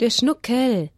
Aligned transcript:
Der 0.00 0.10
Schnuckel. 0.10 0.90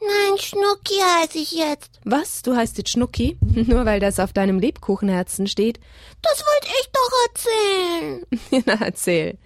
Nein, 0.00 0.38
Schnucki 0.38 0.94
heiße 1.00 1.38
ich 1.38 1.52
jetzt. 1.52 1.98
Was? 2.04 2.42
Du 2.42 2.54
heißt 2.54 2.78
jetzt 2.78 2.90
Schnucki? 2.90 3.36
Nur 3.40 3.84
weil 3.84 3.98
das 3.98 4.20
auf 4.20 4.32
deinem 4.32 4.60
Lebkuchenherzen 4.60 5.48
steht? 5.48 5.80
Das 6.22 6.44
wollte 6.44 6.68
ich 6.80 6.88
doch 6.92 7.10
erzählen. 7.28 8.26
Na, 8.66 8.86
erzähl. 8.86 9.38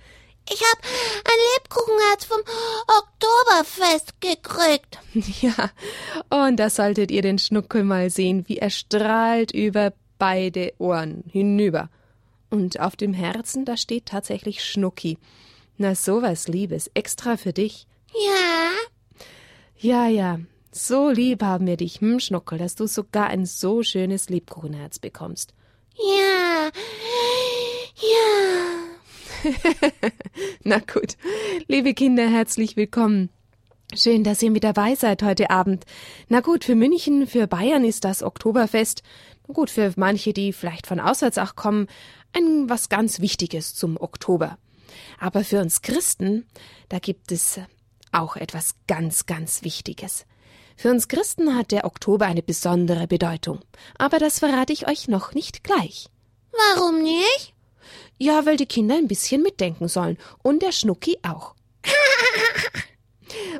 Ich 0.50 0.60
hab 0.60 0.78
ein 0.82 1.40
Lebkuchenherz 1.56 2.24
vom 2.24 2.40
Oktoberfest 2.86 4.20
gekriegt. 4.20 4.98
Ja, 5.40 5.70
und 6.46 6.56
da 6.56 6.70
solltet 6.70 7.10
ihr 7.10 7.22
den 7.22 7.38
Schnuckel 7.38 7.84
mal 7.84 8.10
sehen, 8.10 8.44
wie 8.46 8.58
er 8.58 8.70
strahlt 8.70 9.52
über 9.52 9.92
beide 10.18 10.72
Ohren 10.78 11.24
hinüber. 11.30 11.90
Und 12.50 12.80
auf 12.80 12.96
dem 12.96 13.14
Herzen, 13.14 13.64
da 13.64 13.76
steht 13.76 14.06
tatsächlich 14.06 14.64
Schnucki. 14.64 15.18
Na, 15.76 15.94
sowas 15.94 16.48
Liebes, 16.48 16.90
extra 16.94 17.36
für 17.36 17.52
dich. 17.52 17.86
Ja. 18.14 18.70
Ja, 19.80 20.08
ja, 20.08 20.40
so 20.72 21.08
lieb 21.08 21.40
haben 21.40 21.68
wir 21.68 21.76
dich, 21.76 22.00
hm, 22.00 22.18
Schnuckel, 22.18 22.58
dass 22.58 22.74
du 22.74 22.88
sogar 22.88 23.28
ein 23.28 23.46
so 23.46 23.84
schönes 23.84 24.28
Lebkuchenherz 24.28 24.98
bekommst. 24.98 25.54
Ja. 25.94 26.70
Ja. 29.44 29.50
Na 30.64 30.78
gut, 30.80 31.16
liebe 31.68 31.94
Kinder, 31.94 32.28
herzlich 32.28 32.76
willkommen. 32.76 33.28
Schön, 33.94 34.24
dass 34.24 34.42
ihr 34.42 34.50
mit 34.50 34.64
dabei 34.64 34.96
seid 34.96 35.22
heute 35.22 35.50
Abend. 35.50 35.84
Na 36.28 36.40
gut, 36.40 36.64
für 36.64 36.74
München, 36.74 37.28
für 37.28 37.46
Bayern 37.46 37.84
ist 37.84 38.04
das 38.04 38.24
Oktoberfest. 38.24 39.04
Na 39.46 39.54
gut, 39.54 39.70
für 39.70 39.92
manche, 39.94 40.32
die 40.32 40.52
vielleicht 40.52 40.88
von 40.88 40.98
auswärts 40.98 41.38
auch 41.38 41.54
kommen, 41.54 41.86
ein 42.32 42.68
was 42.68 42.88
ganz 42.88 43.20
Wichtiges 43.20 43.76
zum 43.76 43.96
Oktober. 43.96 44.58
Aber 45.20 45.44
für 45.44 45.60
uns 45.60 45.82
Christen, 45.82 46.48
da 46.88 46.98
gibt 46.98 47.30
es 47.30 47.60
auch 48.12 48.36
etwas 48.36 48.74
ganz, 48.86 49.26
ganz 49.26 49.62
Wichtiges. 49.62 50.26
Für 50.76 50.90
uns 50.90 51.08
Christen 51.08 51.56
hat 51.56 51.72
der 51.72 51.84
Oktober 51.84 52.26
eine 52.26 52.42
besondere 52.42 53.08
Bedeutung. 53.08 53.60
Aber 53.98 54.18
das 54.18 54.38
verrate 54.38 54.72
ich 54.72 54.86
euch 54.86 55.08
noch 55.08 55.34
nicht 55.34 55.64
gleich. 55.64 56.08
Warum 56.52 57.02
nicht? 57.02 57.54
Ja, 58.16 58.46
weil 58.46 58.56
die 58.56 58.66
Kinder 58.66 58.96
ein 58.96 59.08
bisschen 59.08 59.42
mitdenken 59.42 59.88
sollen. 59.88 60.18
Und 60.42 60.62
der 60.62 60.72
Schnucki 60.72 61.18
auch. 61.22 61.54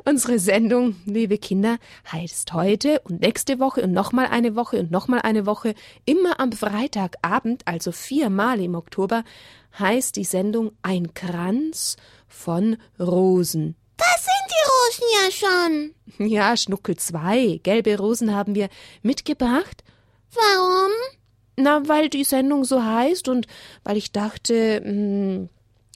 Unsere 0.05 0.39
Sendung, 0.39 0.95
liebe 1.05 1.37
Kinder, 1.37 1.77
heißt 2.11 2.53
heute 2.53 3.01
und 3.01 3.21
nächste 3.21 3.59
Woche 3.59 3.81
und 3.83 3.91
nochmal 3.91 4.27
eine 4.27 4.55
Woche 4.55 4.79
und 4.79 4.91
nochmal 4.91 5.21
eine 5.21 5.45
Woche, 5.45 5.75
immer 6.05 6.39
am 6.39 6.51
Freitagabend, 6.51 7.67
also 7.67 7.91
viermal 7.91 8.61
im 8.61 8.75
Oktober, 8.75 9.23
heißt 9.77 10.15
die 10.15 10.23
Sendung 10.23 10.71
Ein 10.81 11.13
Kranz 11.13 11.97
von 12.27 12.77
Rosen. 12.99 13.75
Das 13.97 14.27
Rosen 14.79 15.05
ja 15.13 15.31
schon. 15.31 16.27
Ja, 16.27 16.57
Schnuckel 16.57 16.97
zwei. 16.97 17.59
Gelbe 17.63 17.97
Rosen 17.97 18.35
haben 18.35 18.55
wir 18.55 18.69
mitgebracht. 19.01 19.83
Warum? 20.33 20.91
Na, 21.55 21.87
weil 21.87 22.09
die 22.09 22.23
Sendung 22.23 22.63
so 22.63 22.83
heißt 22.83 23.27
und 23.27 23.47
weil 23.83 23.97
ich 23.97 24.11
dachte, 24.11 24.81
mh, 24.81 24.89
hm, 24.89 25.49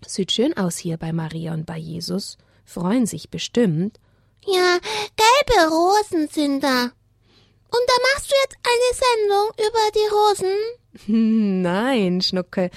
sieht 0.06 0.32
schön 0.32 0.56
aus 0.58 0.78
hier 0.78 0.98
bei 0.98 1.14
Maria 1.14 1.54
und 1.54 1.66
bei 1.66 1.78
Jesus. 1.78 2.38
Freuen 2.66 3.06
sich 3.06 3.30
bestimmt. 3.30 4.00
Ja, 4.46 4.78
gelbe 5.16 5.74
Rosen 5.74 6.28
sind 6.28 6.64
da. 6.64 6.84
Und 6.84 7.82
da 7.88 7.94
machst 8.14 8.32
du 8.32 8.36
jetzt 8.44 8.58
eine 8.64 8.92
Sendung 9.02 9.50
über 9.58 9.92
die 9.96 10.10
Rosen? 10.14 11.62
Nein, 11.64 12.22
Schnuckel, 12.22 12.70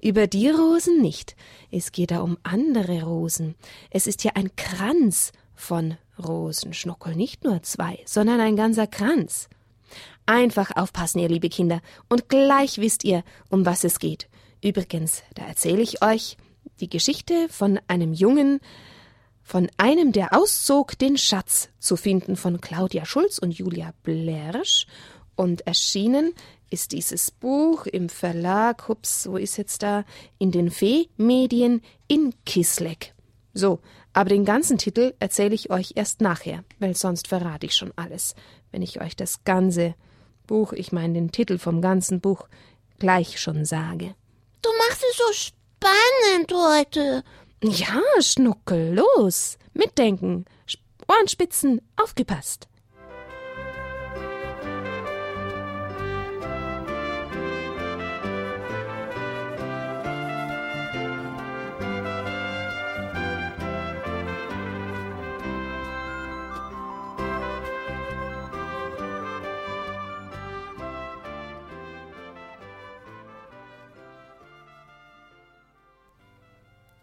über 0.00 0.26
die 0.26 0.48
Rosen 0.48 1.02
nicht. 1.02 1.36
Es 1.70 1.92
geht 1.92 2.12
da 2.12 2.20
um 2.20 2.38
andere 2.42 3.02
Rosen. 3.02 3.56
Es 3.90 4.06
ist 4.06 4.24
ja 4.24 4.32
ein 4.34 4.54
Kranz 4.56 5.32
von 5.58 5.96
Rosen, 6.18 6.72
Schnuckel, 6.72 7.14
nicht 7.14 7.44
nur 7.44 7.62
zwei, 7.62 7.98
sondern 8.06 8.40
ein 8.40 8.56
ganzer 8.56 8.86
Kranz. 8.86 9.48
Einfach 10.26 10.70
aufpassen, 10.76 11.18
ihr 11.18 11.28
liebe 11.28 11.48
Kinder, 11.48 11.80
und 12.08 12.28
gleich 12.28 12.78
wisst 12.78 13.04
ihr, 13.04 13.24
um 13.50 13.66
was 13.66 13.84
es 13.84 13.98
geht. 13.98 14.28
Übrigens, 14.62 15.22
da 15.34 15.46
erzähle 15.46 15.82
ich 15.82 16.02
euch 16.02 16.36
die 16.80 16.88
Geschichte 16.88 17.48
von 17.48 17.80
einem 17.88 18.12
Jungen, 18.12 18.60
von 19.42 19.68
einem, 19.78 20.12
der 20.12 20.36
auszog, 20.36 20.98
den 20.98 21.16
Schatz 21.16 21.70
zu 21.78 21.96
finden 21.96 22.36
von 22.36 22.60
Claudia 22.60 23.06
Schulz 23.06 23.38
und 23.38 23.52
Julia 23.52 23.94
Blersch. 24.02 24.86
Und 25.36 25.66
erschienen 25.66 26.34
ist 26.70 26.92
dieses 26.92 27.30
Buch 27.30 27.86
im 27.86 28.10
Verlag, 28.10 28.88
hups, 28.88 29.26
wo 29.28 29.36
ist 29.36 29.56
jetzt 29.56 29.82
da? 29.82 30.04
In 30.38 30.50
den 30.50 30.70
Fee-Medien 30.70 31.80
in 32.08 32.34
Kisleck. 32.44 33.14
So, 33.54 33.80
aber 34.18 34.30
den 34.30 34.44
ganzen 34.44 34.78
Titel 34.78 35.14
erzähle 35.20 35.54
ich 35.54 35.70
euch 35.70 35.92
erst 35.94 36.20
nachher, 36.20 36.64
weil 36.80 36.96
sonst 36.96 37.28
verrate 37.28 37.66
ich 37.66 37.76
schon 37.76 37.92
alles, 37.94 38.34
wenn 38.72 38.82
ich 38.82 39.00
euch 39.00 39.14
das 39.14 39.44
ganze 39.44 39.94
Buch, 40.48 40.72
ich 40.72 40.90
meine 40.90 41.14
den 41.14 41.30
Titel 41.30 41.56
vom 41.56 41.80
ganzen 41.80 42.20
Buch, 42.20 42.48
gleich 42.98 43.40
schon 43.40 43.64
sage. 43.64 44.16
Du 44.60 44.70
machst 44.76 45.04
es 45.08 45.16
so 45.18 45.32
spannend 45.32 46.52
heute. 46.52 47.22
Ja, 47.62 48.02
Schnuckel, 48.20 48.92
los, 48.96 49.56
mitdenken, 49.72 50.46
Ohrenspitzen, 51.06 51.80
aufgepasst. 51.94 52.66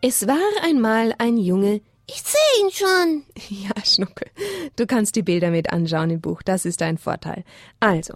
Es 0.07 0.27
war 0.27 0.37
einmal 0.61 1.15
ein 1.17 1.35
Junge. 1.35 1.81
Ich 2.05 2.21
sehe 2.21 2.61
ihn 2.61 2.69
schon. 2.69 3.23
Ja, 3.49 3.71
Schnuckel. 3.83 4.27
Du 4.75 4.85
kannst 4.85 5.15
die 5.15 5.23
Bilder 5.23 5.49
mit 5.49 5.73
anschauen 5.73 6.11
im 6.11 6.21
Buch, 6.21 6.43
das 6.43 6.63
ist 6.63 6.83
ein 6.83 6.99
Vorteil. 6.99 7.43
Also, 7.79 8.13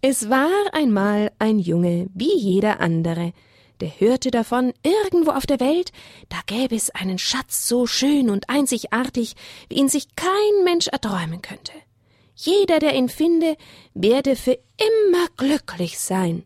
es 0.00 0.30
war 0.30 0.52
einmal 0.72 1.32
ein 1.40 1.58
Junge, 1.58 2.06
wie 2.14 2.38
jeder 2.38 2.78
andere, 2.78 3.32
der 3.80 3.98
hörte 3.98 4.30
davon, 4.30 4.74
irgendwo 4.84 5.32
auf 5.32 5.44
der 5.44 5.58
Welt, 5.58 5.90
da 6.28 6.36
gäbe 6.46 6.76
es 6.76 6.90
einen 6.90 7.18
Schatz 7.18 7.66
so 7.66 7.88
schön 7.88 8.30
und 8.30 8.48
einzigartig, 8.48 9.34
wie 9.68 9.74
ihn 9.74 9.88
sich 9.88 10.14
kein 10.14 10.62
Mensch 10.64 10.86
erträumen 10.86 11.42
könnte. 11.42 11.72
Jeder, 12.36 12.78
der 12.78 12.94
ihn 12.94 13.08
finde, 13.08 13.56
werde 13.92 14.36
für 14.36 14.56
immer 14.78 15.26
glücklich 15.36 15.98
sein. 15.98 16.44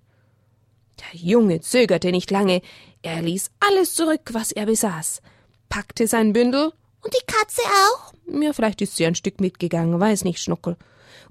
Der 0.98 1.20
Junge 1.20 1.60
zögerte 1.60 2.10
nicht 2.10 2.30
lange, 2.30 2.62
er 3.02 3.22
ließ 3.22 3.50
alles 3.60 3.94
zurück, 3.94 4.30
was 4.32 4.52
er 4.52 4.66
besaß, 4.66 5.22
packte 5.68 6.06
sein 6.06 6.32
Bündel. 6.32 6.72
Und 7.02 7.14
die 7.14 7.26
Katze 7.26 7.62
auch? 7.62 8.12
Ja, 8.40 8.52
vielleicht 8.52 8.80
ist 8.82 8.96
sie 8.96 9.06
ein 9.06 9.14
Stück 9.14 9.40
mitgegangen, 9.40 9.98
weiß 9.98 10.24
nicht, 10.24 10.40
Schnuckel. 10.40 10.76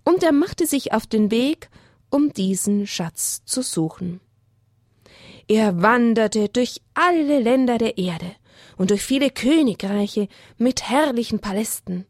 Und 0.04 0.24
er 0.24 0.32
machte 0.32 0.66
sich 0.66 0.94
auf 0.94 1.06
den 1.06 1.30
Weg, 1.30 1.70
um 2.10 2.32
diesen 2.32 2.88
Schatz 2.88 3.44
zu 3.46 3.62
suchen. 3.62 4.22
Er 5.48 5.82
wanderte 5.82 6.50
durch 6.50 6.82
alle 6.94 7.40
Länder 7.40 7.78
der 7.78 7.98
Erde 7.98 8.32
und 8.78 8.92
durch 8.92 9.04
viele 9.04 9.30
Königreiche 9.30 10.28
mit 10.58 10.90
herrlichen 10.90 11.40
Palästen. 11.40 12.06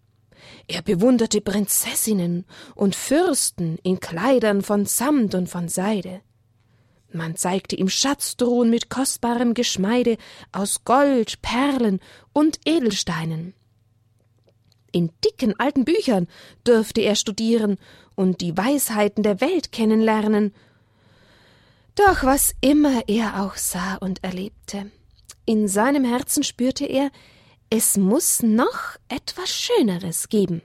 Er 0.68 0.82
bewunderte 0.82 1.42
Prinzessinnen 1.42 2.46
und 2.76 2.96
Fürsten 2.96 3.78
in 3.84 4.00
Kleidern 4.00 4.62
von 4.62 4.86
Samt 4.86 5.36
und 5.36 5.50
von 5.50 5.68
Seide. 5.68 6.22
Man 7.12 7.36
zeigte 7.36 7.76
ihm 7.76 7.90
Schatztruhen 7.90 8.70
mit 8.70 8.90
kostbarem 8.90 9.54
Geschmeide 9.54 10.18
aus 10.52 10.84
Gold, 10.84 11.42
Perlen 11.42 12.00
und 12.34 12.60
Edelsteinen. 12.66 13.54
In 14.92 15.12
dicken 15.24 15.60
alten 15.60 15.86
Büchern 15.86 16.28
dürfte 16.66 17.02
er 17.02 17.16
studieren 17.16 17.78
und 18.16 18.42
die 18.42 18.58
Weisheiten 18.58 19.24
der 19.24 19.42
Welt 19.42 19.72
kennenlernen. 19.72 20.54
Doch 21.96 22.24
was 22.24 22.54
immer 22.62 23.08
er 23.08 23.44
auch 23.44 23.56
sah 23.56 23.96
und 23.96 24.24
erlebte, 24.24 24.92
in 25.46 25.70
seinem 25.70 26.04
Herzen 26.04 26.44
spürte 26.44 26.86
er, 26.86 27.10
es 27.70 27.98
muss 27.98 28.44
noch 28.44 28.98
etwas 29.08 29.50
Schöneres 29.50 30.28
geben. 30.28 30.62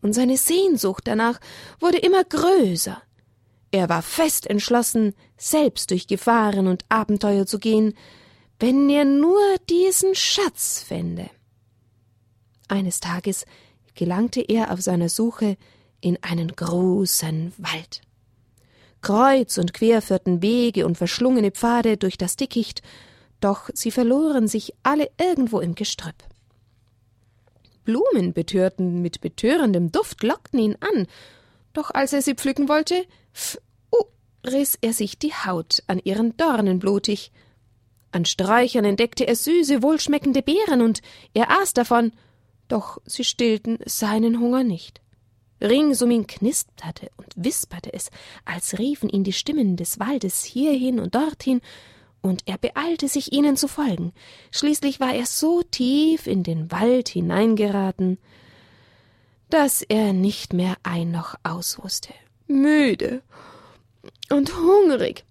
Und 0.00 0.14
seine 0.14 0.36
Sehnsucht 0.36 1.06
danach 1.06 1.38
wurde 1.78 1.98
immer 1.98 2.24
größer. 2.24 3.02
Er 3.72 3.88
war 3.88 4.02
fest 4.02 4.46
entschlossen, 4.48 5.14
selbst 5.36 5.90
durch 5.90 6.06
Gefahren 6.06 6.68
und 6.68 6.84
Abenteuer 6.90 7.46
zu 7.46 7.58
gehen, 7.58 7.94
wenn 8.60 8.88
er 8.90 9.04
nur 9.04 9.40
diesen 9.68 10.14
Schatz 10.14 10.84
fände. 10.86 11.28
Eines 12.68 13.00
Tages 13.00 13.44
gelangte 13.94 14.40
er 14.42 14.72
auf 14.72 14.82
seiner 14.82 15.08
Suche 15.08 15.56
in 16.00 16.22
einen 16.22 16.48
großen 16.48 17.52
Wald. 17.56 18.02
Kreuz 19.00 19.56
und 19.56 19.72
quer 19.72 20.02
führten 20.02 20.42
Wege 20.42 20.86
und 20.86 20.96
verschlungene 20.96 21.50
Pfade 21.50 21.96
durch 21.96 22.18
das 22.18 22.36
Dickicht, 22.36 22.82
doch 23.40 23.70
sie 23.72 23.90
verloren 23.90 24.48
sich 24.48 24.74
alle 24.82 25.10
irgendwo 25.18 25.60
im 25.60 25.74
Gestrüpp. 25.74 26.14
Blumen 27.84 28.32
betörten 28.32 29.02
mit 29.02 29.20
betörendem 29.20 29.90
Duft 29.90 30.22
lockten 30.22 30.60
ihn 30.60 30.76
an, 30.80 31.06
doch 31.72 31.90
als 31.90 32.12
er 32.12 32.22
sie 32.22 32.34
pflücken 32.34 32.68
wollte, 32.68 33.06
uh, 33.92 34.04
riss 34.46 34.78
er 34.80 34.92
sich 34.92 35.18
die 35.18 35.32
Haut 35.32 35.82
an 35.86 36.00
ihren 36.02 36.36
Dornen 36.36 36.78
blutig. 36.78 37.32
An 38.10 38.24
Sträuchern 38.24 38.84
entdeckte 38.84 39.26
er 39.26 39.36
süße, 39.36 39.82
wohlschmeckende 39.82 40.42
Beeren, 40.42 40.82
und 40.82 41.00
er 41.34 41.50
aß 41.50 41.72
davon, 41.72 42.12
doch 42.68 42.98
sie 43.06 43.24
stillten 43.24 43.78
seinen 43.86 44.38
Hunger 44.38 44.64
nicht. 44.64 45.00
Rings 45.60 46.02
um 46.02 46.10
ihn 46.10 46.26
knisterte 46.26 47.10
und 47.16 47.28
wisperte 47.36 47.92
es, 47.92 48.10
als 48.44 48.78
riefen 48.78 49.08
ihn 49.08 49.24
die 49.24 49.32
Stimmen 49.32 49.76
des 49.76 49.98
Waldes 49.98 50.44
hierhin 50.44 50.98
und 51.00 51.14
dorthin, 51.14 51.60
und 52.20 52.42
er 52.46 52.56
beeilte 52.56 53.08
sich, 53.08 53.32
ihnen 53.32 53.56
zu 53.56 53.66
folgen. 53.66 54.12
Schließlich 54.52 55.00
war 55.00 55.12
er 55.12 55.26
so 55.26 55.62
tief 55.62 56.26
in 56.26 56.44
den 56.44 56.70
Wald 56.70 57.08
hineingeraten, 57.08 58.18
dass 59.50 59.82
er 59.82 60.12
nicht 60.12 60.52
mehr 60.52 60.76
ein 60.82 61.10
noch 61.10 61.34
aus. 61.42 61.78
Müde 62.60 63.22
und 64.30 64.56
hungrig. 64.56 65.24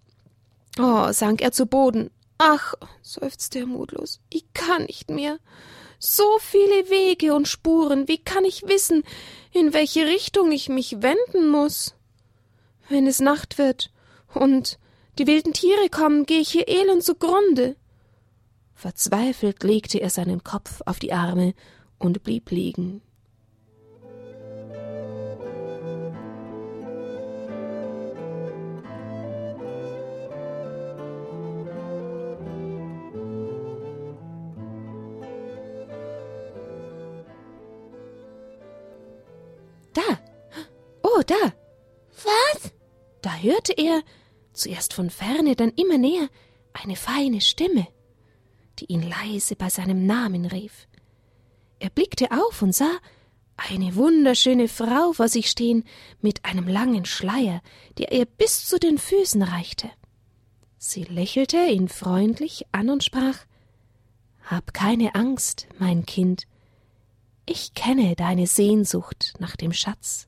Oh, 0.80 1.12
sank 1.12 1.42
er 1.42 1.52
zu 1.52 1.66
Boden. 1.66 2.10
Ach, 2.38 2.74
seufzte 3.02 3.60
er 3.60 3.66
mutlos, 3.68 4.20
ich 4.30 4.46
kann 4.54 4.86
nicht 4.86 5.10
mehr. 5.10 5.38
So 6.00 6.24
viele 6.40 6.90
Wege 6.90 7.36
und 7.36 7.48
Spuren, 7.48 8.08
wie 8.08 8.18
kann 8.18 8.46
ich 8.46 8.64
wissen, 8.68 9.04
in 9.52 9.74
welche 9.74 10.08
Richtung 10.08 10.52
ich 10.52 10.68
mich 10.68 11.04
wenden 11.04 11.50
muss? 11.50 11.94
Wenn 12.90 13.06
es 13.06 13.20
Nacht 13.20 13.60
wird 13.60 13.92
und 14.34 14.80
die 15.20 15.28
wilden 15.28 15.54
Tiere 15.54 15.90
kommen, 15.90 16.26
gehe 16.26 16.40
ich 16.40 16.50
hier 16.50 16.68
elend 16.68 17.04
zugrunde. 17.04 17.76
Verzweifelt 18.74 19.62
legte 19.62 20.00
er 20.00 20.10
seinen 20.10 20.44
Kopf 20.44 20.82
auf 20.88 20.98
die 20.98 21.14
Arme 21.14 21.54
und 22.00 22.24
blieb 22.24 22.50
liegen. 22.50 23.04
Da. 41.24 41.54
Was? 42.24 42.72
Da 43.22 43.36
hörte 43.36 43.74
er, 43.74 44.02
zuerst 44.54 44.94
von 44.94 45.10
ferne, 45.10 45.56
dann 45.56 45.72
immer 45.72 45.98
näher, 45.98 46.30
eine 46.74 46.96
feine 46.96 47.42
Stimme, 47.42 47.88
die 48.80 48.86
ihn 48.86 49.04
leise 49.04 49.56
bei 49.56 49.70
seinem 49.70 50.06
Namen 50.06 50.46
rief. 50.46 50.88
Er 51.80 51.90
blickte 51.90 52.32
auf 52.32 52.62
und 52.62 52.76
sah 52.76 52.98
eine 53.58 53.96
wunderschöne 53.96 54.68
Frau 54.68 55.14
vor 55.14 55.28
sich 55.28 55.50
stehen 55.50 55.84
mit 56.22 56.46
einem 56.46 56.68
langen 56.68 57.06
Schleier, 57.06 57.62
der 57.98 58.12
ihr 58.12 58.26
bis 58.26 58.66
zu 58.66 58.80
den 58.80 58.98
Füßen 58.98 59.44
reichte. 59.44 59.90
Sie 60.78 61.04
lächelte 61.04 61.64
ihn 61.66 61.90
freundlich 61.90 62.66
an 62.72 62.90
und 62.90 63.04
sprach 63.04 63.38
Hab 64.44 64.74
keine 64.74 65.14
Angst, 65.14 65.68
mein 65.78 66.06
Kind. 66.06 66.48
Ich 67.46 67.74
kenne 67.76 68.16
deine 68.16 68.48
Sehnsucht 68.48 69.34
nach 69.40 69.56
dem 69.56 69.74
Schatz, 69.74 70.28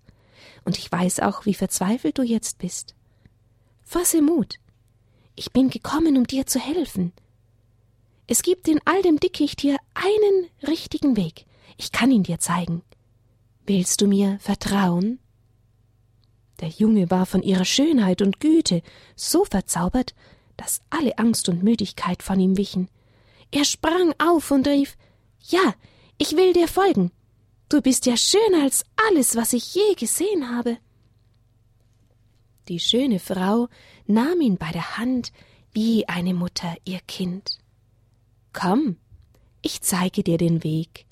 und 0.65 0.77
ich 0.77 0.91
weiß 0.91 1.19
auch, 1.21 1.45
wie 1.45 1.53
verzweifelt 1.53 2.17
du 2.17 2.23
jetzt 2.23 2.57
bist. 2.57 2.95
Fasse 3.83 4.21
Mut. 4.21 4.59
Ich 5.35 5.51
bin 5.51 5.69
gekommen, 5.69 6.17
um 6.17 6.25
dir 6.25 6.45
zu 6.45 6.59
helfen. 6.59 7.13
Es 8.27 8.41
gibt 8.41 8.67
in 8.67 8.79
all 8.85 9.01
dem 9.01 9.19
Dickicht 9.19 9.61
hier 9.61 9.77
einen 9.93 10.47
richtigen 10.67 11.17
Weg. 11.17 11.45
Ich 11.77 11.91
kann 11.91 12.11
ihn 12.11 12.23
dir 12.23 12.39
zeigen. 12.39 12.83
Willst 13.65 14.01
du 14.01 14.07
mir 14.07 14.37
vertrauen? 14.39 15.19
Der 16.61 16.69
Junge 16.69 17.09
war 17.09 17.25
von 17.25 17.41
ihrer 17.41 17.65
Schönheit 17.65 18.21
und 18.21 18.39
Güte 18.39 18.81
so 19.15 19.43
verzaubert, 19.43 20.13
dass 20.55 20.81
alle 20.89 21.17
Angst 21.17 21.49
und 21.49 21.63
Müdigkeit 21.63 22.23
von 22.23 22.39
ihm 22.39 22.57
wichen. 22.57 22.89
Er 23.51 23.65
sprang 23.65 24.13
auf 24.19 24.51
und 24.51 24.67
rief 24.67 24.95
Ja, 25.39 25.73
ich 26.17 26.37
will 26.37 26.53
dir 26.53 26.67
folgen. 26.67 27.11
Du 27.73 27.81
bist 27.81 28.05
ja 28.05 28.15
schöner 28.15 28.61
als 28.61 28.85
alles, 29.09 29.35
was 29.35 29.51
ich 29.51 29.73
je 29.73 29.95
gesehen 29.95 30.55
habe. 30.55 30.77
Die 32.67 32.79
schöne 32.79 33.17
Frau 33.17 33.67
nahm 34.05 34.41
ihn 34.41 34.57
bei 34.57 34.71
der 34.71 34.99
Hand 34.99 35.31
wie 35.71 36.07
eine 36.07 36.35
Mutter 36.35 36.75
ihr 36.85 36.99
Kind. 37.07 37.57
Komm, 38.53 38.97
ich 39.63 39.81
zeige 39.81 40.21
dir 40.21 40.37
den 40.37 40.63
Weg. 40.63 41.07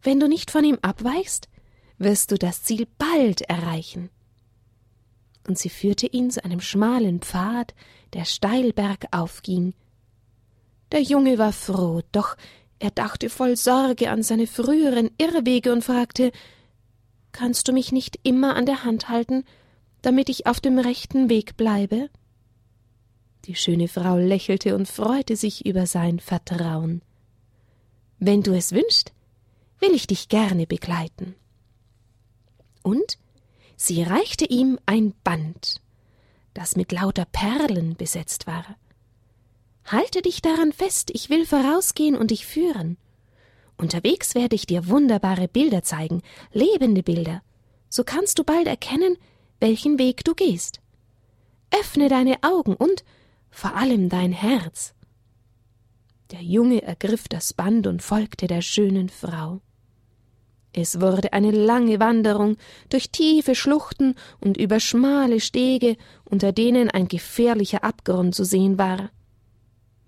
Wenn 0.00 0.18
du 0.18 0.28
nicht 0.28 0.50
von 0.50 0.64
ihm 0.64 0.78
abweichst, 0.80 1.50
wirst 1.98 2.30
du 2.30 2.38
das 2.38 2.62
Ziel 2.62 2.88
bald 2.96 3.42
erreichen. 3.42 4.08
Und 5.46 5.58
sie 5.58 5.68
führte 5.68 6.06
ihn 6.06 6.30
zu 6.30 6.42
einem 6.42 6.62
schmalen 6.62 7.20
Pfad, 7.20 7.74
der 8.14 8.24
steil 8.24 8.72
bergauf 8.72 9.42
ging. 9.42 9.74
Der 10.90 11.02
Junge 11.02 11.36
war 11.36 11.52
froh, 11.52 12.00
doch 12.12 12.38
er 12.82 12.90
dachte 12.90 13.30
voll 13.30 13.56
Sorge 13.56 14.10
an 14.10 14.24
seine 14.24 14.48
früheren 14.48 15.08
Irrwege 15.16 15.72
und 15.72 15.84
fragte 15.84 16.32
Kannst 17.30 17.68
du 17.68 17.72
mich 17.72 17.92
nicht 17.92 18.18
immer 18.24 18.56
an 18.56 18.66
der 18.66 18.82
Hand 18.82 19.08
halten, 19.08 19.44
damit 20.02 20.28
ich 20.28 20.48
auf 20.48 20.58
dem 20.58 20.80
rechten 20.80 21.30
Weg 21.30 21.56
bleibe? 21.56 22.10
Die 23.44 23.54
schöne 23.54 23.86
Frau 23.86 24.16
lächelte 24.16 24.74
und 24.74 24.88
freute 24.88 25.36
sich 25.36 25.64
über 25.64 25.86
sein 25.86 26.18
Vertrauen. 26.18 27.02
Wenn 28.18 28.42
du 28.42 28.52
es 28.52 28.72
wünschst, 28.72 29.12
will 29.78 29.92
ich 29.92 30.08
dich 30.08 30.28
gerne 30.28 30.66
begleiten. 30.66 31.36
Und 32.82 33.16
sie 33.76 34.02
reichte 34.02 34.44
ihm 34.44 34.80
ein 34.86 35.14
Band, 35.22 35.80
das 36.52 36.74
mit 36.74 36.90
lauter 36.90 37.26
Perlen 37.26 37.94
besetzt 37.94 38.48
war. 38.48 38.76
Halte 39.84 40.22
dich 40.22 40.42
daran 40.42 40.72
fest, 40.72 41.10
ich 41.12 41.28
will 41.30 41.46
vorausgehen 41.46 42.16
und 42.16 42.30
dich 42.30 42.46
führen. 42.46 42.96
Unterwegs 43.76 44.34
werde 44.34 44.54
ich 44.54 44.66
dir 44.66 44.88
wunderbare 44.88 45.48
Bilder 45.48 45.82
zeigen, 45.82 46.22
lebende 46.52 47.02
Bilder. 47.02 47.42
So 47.88 48.04
kannst 48.04 48.38
du 48.38 48.44
bald 48.44 48.66
erkennen, 48.66 49.16
welchen 49.60 49.98
Weg 49.98 50.24
du 50.24 50.34
gehst. 50.34 50.80
Öffne 51.70 52.08
deine 52.08 52.42
Augen 52.42 52.74
und 52.74 53.04
vor 53.50 53.74
allem 53.74 54.08
dein 54.08 54.32
Herz. 54.32 54.94
Der 56.30 56.42
Junge 56.42 56.82
ergriff 56.82 57.28
das 57.28 57.52
Band 57.52 57.86
und 57.86 58.02
folgte 58.02 58.46
der 58.46 58.62
schönen 58.62 59.08
Frau. 59.08 59.60
Es 60.72 61.00
wurde 61.00 61.34
eine 61.34 61.50
lange 61.50 62.00
Wanderung 62.00 62.56
durch 62.88 63.10
tiefe 63.10 63.54
Schluchten 63.54 64.14
und 64.40 64.56
über 64.56 64.80
schmale 64.80 65.40
Stege, 65.40 65.96
unter 66.24 66.52
denen 66.52 66.90
ein 66.90 67.08
gefährlicher 67.08 67.84
Abgrund 67.84 68.34
zu 68.34 68.44
sehen 68.44 68.78
war. 68.78 69.10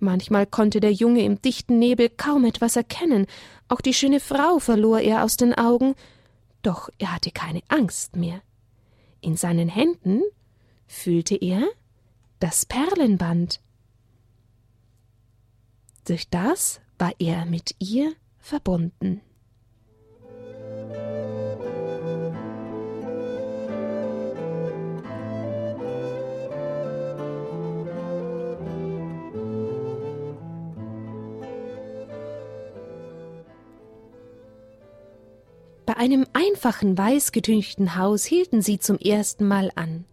Manchmal 0.04 0.46
konnte 0.46 0.80
der 0.80 0.92
Junge 0.92 1.24
im 1.24 1.40
dichten 1.40 1.78
Nebel 1.78 2.10
kaum 2.10 2.44
etwas 2.44 2.76
erkennen, 2.76 3.26
auch 3.68 3.80
die 3.80 3.94
schöne 3.94 4.20
Frau 4.20 4.58
verlor 4.58 5.00
er 5.00 5.24
aus 5.24 5.38
den 5.38 5.54
Augen, 5.54 5.94
doch 6.62 6.90
er 6.98 7.14
hatte 7.14 7.30
keine 7.30 7.62
Angst 7.68 8.14
mehr. 8.14 8.42
In 9.22 9.38
seinen 9.38 9.70
Händen 9.70 10.20
fühlte 10.86 11.36
er 11.36 11.62
das 12.38 12.66
Perlenband. 12.66 13.60
Durch 16.06 16.28
das 16.28 16.82
war 16.98 17.12
er 17.18 17.46
mit 17.46 17.74
ihr 17.78 18.12
verbunden. 18.38 19.22
Einem 36.04 36.26
einfachen 36.34 36.98
weißgetünchten 36.98 37.96
Haus 37.96 38.26
hielten 38.26 38.60
sie 38.60 38.78
zum 38.78 38.98
ersten 38.98 39.48
Mal 39.48 39.72
an. 39.74 40.04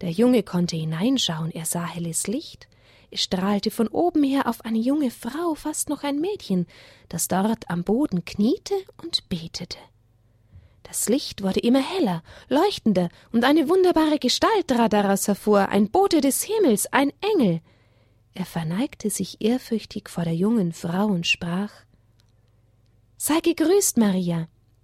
Der 0.00 0.10
Junge 0.10 0.42
konnte 0.42 0.74
hineinschauen, 0.74 1.50
er 1.50 1.66
sah 1.66 1.84
helles 1.84 2.26
Licht. 2.28 2.66
Es 3.10 3.24
strahlte 3.24 3.70
von 3.70 3.88
oben 3.88 4.22
her 4.22 4.48
auf 4.48 4.64
eine 4.64 4.78
junge 4.78 5.10
Frau, 5.10 5.54
fast 5.54 5.90
noch 5.90 6.02
ein 6.02 6.18
Mädchen, 6.18 6.66
das 7.10 7.28
dort 7.28 7.68
am 7.68 7.84
Boden 7.84 8.24
kniete 8.24 8.72
und 9.02 9.28
betete. 9.28 9.76
Das 10.82 11.10
Licht 11.10 11.42
wurde 11.42 11.60
immer 11.60 11.82
heller, 11.82 12.22
leuchtender, 12.48 13.10
und 13.30 13.44
eine 13.44 13.68
wunderbare 13.68 14.18
Gestalt 14.18 14.68
trat 14.68 14.94
daraus 14.94 15.28
hervor, 15.28 15.68
ein 15.68 15.90
Bote 15.90 16.22
des 16.22 16.42
Himmels, 16.42 16.90
ein 16.90 17.12
Engel. 17.20 17.60
Er 18.32 18.46
verneigte 18.46 19.10
sich 19.10 19.42
ehrfürchtig 19.42 20.08
vor 20.08 20.24
der 20.24 20.34
jungen 20.34 20.72
Frau 20.72 21.04
und 21.04 21.26
sprach 21.26 21.72
Sei 23.18 23.40
gegrüßt, 23.40 23.98
Maria, 23.98 24.48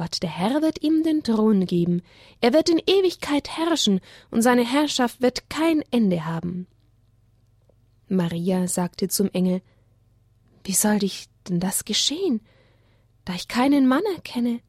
Gott 0.00 0.22
der 0.22 0.30
Herr 0.30 0.62
wird 0.62 0.82
ihm 0.82 1.02
den 1.02 1.22
Thron 1.22 1.66
geben, 1.66 2.00
er 2.40 2.54
wird 2.54 2.70
in 2.70 2.78
Ewigkeit 2.78 3.58
herrschen, 3.58 4.00
und 4.30 4.40
seine 4.40 4.66
Herrschaft 4.66 5.20
wird 5.20 5.50
kein 5.50 5.82
Ende 5.90 6.24
haben. 6.24 6.66
Maria 8.08 8.66
sagte 8.66 9.08
zum 9.08 9.28
Engel 9.34 9.60
Wie 10.64 10.72
soll 10.72 11.00
dich 11.00 11.26
denn 11.46 11.60
das 11.60 11.84
geschehen, 11.84 12.40
da 13.26 13.34
ich 13.34 13.46
keinen 13.46 13.86
Mann 13.86 14.00
erkenne? 14.14 14.60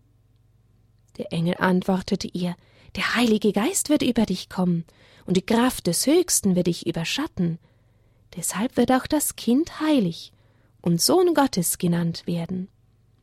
Der 1.17 1.31
Engel 1.31 1.55
antwortete 1.59 2.27
ihr 2.27 2.57
Der 2.97 3.15
Heilige 3.15 3.53
Geist 3.53 3.87
wird 3.87 4.03
über 4.03 4.25
dich 4.25 4.49
kommen, 4.49 4.83
und 5.25 5.37
die 5.37 5.45
Kraft 5.45 5.87
des 5.87 6.07
Höchsten 6.07 6.57
wird 6.57 6.67
dich 6.67 6.85
überschatten. 6.85 7.57
Deshalb 8.35 8.75
wird 8.75 8.91
auch 8.91 9.07
das 9.07 9.37
Kind 9.37 9.79
heilig 9.79 10.33
und 10.81 11.01
Sohn 11.01 11.33
Gottes 11.33 11.77
genannt 11.77 12.27
werden. 12.27 12.67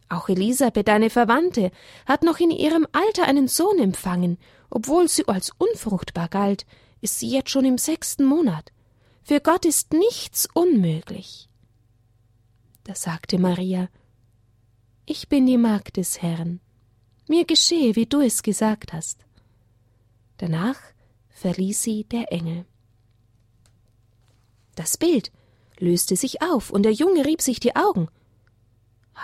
Auch 0.08 0.28
Elisabeth, 0.28 0.88
deine 0.88 1.10
Verwandte, 1.10 1.70
hat 2.06 2.22
noch 2.22 2.38
in 2.38 2.50
ihrem 2.50 2.86
Alter 2.92 3.24
einen 3.24 3.48
Sohn 3.48 3.78
empfangen. 3.78 4.38
Obwohl 4.70 5.08
sie 5.08 5.26
als 5.28 5.52
unfruchtbar 5.58 6.28
galt, 6.28 6.66
ist 7.00 7.18
sie 7.18 7.30
jetzt 7.30 7.50
schon 7.50 7.64
im 7.64 7.78
sechsten 7.78 8.24
Monat. 8.24 8.72
Für 9.22 9.40
Gott 9.40 9.64
ist 9.66 9.92
nichts 9.92 10.48
unmöglich. 10.54 11.48
Da 12.84 12.94
sagte 12.94 13.38
Maria, 13.38 13.88
Ich 15.04 15.28
bin 15.28 15.46
die 15.46 15.58
Magd 15.58 15.98
des 15.98 16.22
Herrn. 16.22 16.60
Mir 17.28 17.44
geschehe, 17.44 17.94
wie 17.94 18.06
du 18.06 18.20
es 18.20 18.42
gesagt 18.42 18.94
hast. 18.94 19.26
Danach 20.38 20.78
verließ 21.28 21.82
sie 21.82 22.04
der 22.04 22.32
Engel. 22.32 22.64
Das 24.74 24.96
Bild 24.96 25.30
löste 25.78 26.16
sich 26.16 26.40
auf, 26.40 26.70
und 26.70 26.84
der 26.84 26.92
Junge 26.92 27.26
rieb 27.26 27.42
sich 27.42 27.60
die 27.60 27.76
Augen. 27.76 28.08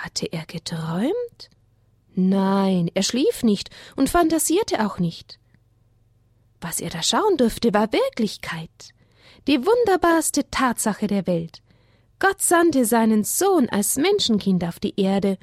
Hatte 0.02 0.26
er 0.26 0.44
geträumt? 0.46 1.50
Nein, 2.14 2.90
er 2.94 3.02
schlief 3.02 3.42
nicht 3.42 3.70
und 3.96 4.10
fantasierte 4.10 4.84
auch 4.84 4.98
nicht. 4.98 5.38
Was 6.60 6.80
er 6.80 6.90
da 6.90 7.02
schauen 7.02 7.36
durfte, 7.36 7.74
war 7.74 7.92
Wirklichkeit, 7.92 8.90
die 9.46 9.58
wunderbarste 9.64 10.48
Tatsache 10.50 11.06
der 11.06 11.26
Welt. 11.26 11.62
Gott 12.18 12.40
sandte 12.40 12.84
seinen 12.84 13.24
Sohn 13.24 13.68
als 13.68 13.96
Menschenkind 13.96 14.64
auf 14.64 14.78
die 14.78 14.94
Erde, 14.98 15.38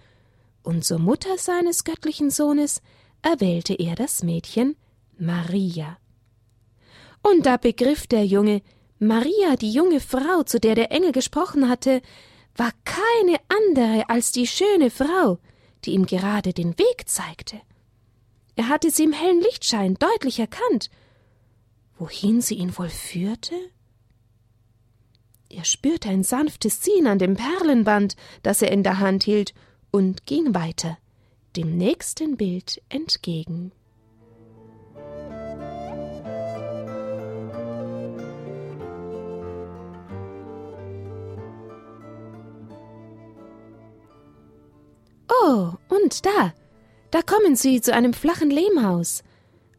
und 0.64 0.86
zur 0.86 1.00
Mutter 1.00 1.38
seines 1.38 1.84
göttlichen 1.84 2.30
Sohnes 2.30 2.82
erwählte 3.22 3.74
er 3.74 3.96
das 3.96 4.24
Mädchen 4.24 4.76
Maria. 5.18 5.98
Und 7.24 7.46
da 7.46 7.58
begriff 7.58 8.08
der 8.08 8.26
Junge, 8.26 8.62
Maria, 9.00 9.56
die 9.60 9.72
junge 9.72 10.00
Frau, 10.00 10.44
zu 10.44 10.60
der 10.60 10.76
der 10.76 10.92
Engel 10.92 11.12
gesprochen 11.12 11.70
hatte, 11.70 12.02
war 12.56 12.72
keine 12.86 13.38
andere 13.48 14.10
als 14.10 14.32
die 14.32 14.48
schöne 14.48 14.90
Frau, 14.90 15.40
die 15.86 15.92
ihm 15.92 16.06
gerade 16.06 16.54
den 16.54 16.78
Weg 16.78 17.08
zeigte. 17.08 17.62
Er 18.56 18.68
hatte 18.68 18.92
sie 18.92 19.04
im 19.04 19.14
hellen 19.14 19.42
Lichtschein 19.42 19.96
deutlich 19.96 20.40
erkannt. 20.40 20.90
Wohin 21.98 22.42
sie 22.42 22.56
ihn 22.56 22.78
wohl 22.78 22.90
führte? 22.90 23.56
Er 25.50 25.66
spürte 25.66 26.10
ein 26.10 26.24
sanftes 26.24 26.80
Ziehen 26.80 27.08
an 27.08 27.20
dem 27.20 27.36
Perlenband, 27.36 28.16
das 28.44 28.62
er 28.62 28.72
in 28.72 28.84
der 28.84 29.00
Hand 29.00 29.24
hielt, 29.24 29.54
und 29.92 30.26
ging 30.26 30.54
weiter, 30.54 30.98
dem 31.58 31.78
nächsten 31.78 32.38
Bild 32.38 32.82
entgegen. 32.90 33.72
Und 46.12 46.26
da, 46.26 46.54
da 47.10 47.22
kommen 47.22 47.56
sie 47.56 47.80
zu 47.80 47.94
einem 47.94 48.14
flachen 48.14 48.50
Lehmhaus, 48.50 49.24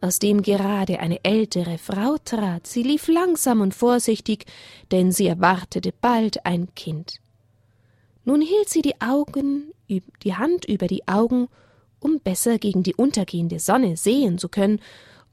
aus 0.01 0.19
dem 0.19 0.41
gerade 0.41 0.99
eine 0.99 1.23
ältere 1.27 1.77
Frau 1.77 2.17
trat. 2.25 2.67
Sie 2.67 2.83
lief 2.83 3.07
langsam 3.07 3.61
und 3.61 3.75
vorsichtig, 3.75 4.47
denn 4.91 5.13
sie 5.13 5.27
erwartete 5.27 5.93
bald 6.01 6.47
ein 6.47 6.75
Kind. 6.75 7.17
Nun 8.25 8.41
hielt 8.41 8.71
sie 8.71 8.81
die 8.81 8.99
Augen, 9.03 9.75
die 9.91 10.35
Hand 10.35 10.65
über 10.65 10.87
die 10.87 11.07
Augen, 11.07 11.49
um 12.01 12.19
besser 12.19 12.57
gegen 12.57 12.83
die 12.83 12.95
untergehende 12.95 13.59
Sonne 13.59 13.99
sehen 13.99 14.39
zu 14.39 14.49
können, 14.49 14.81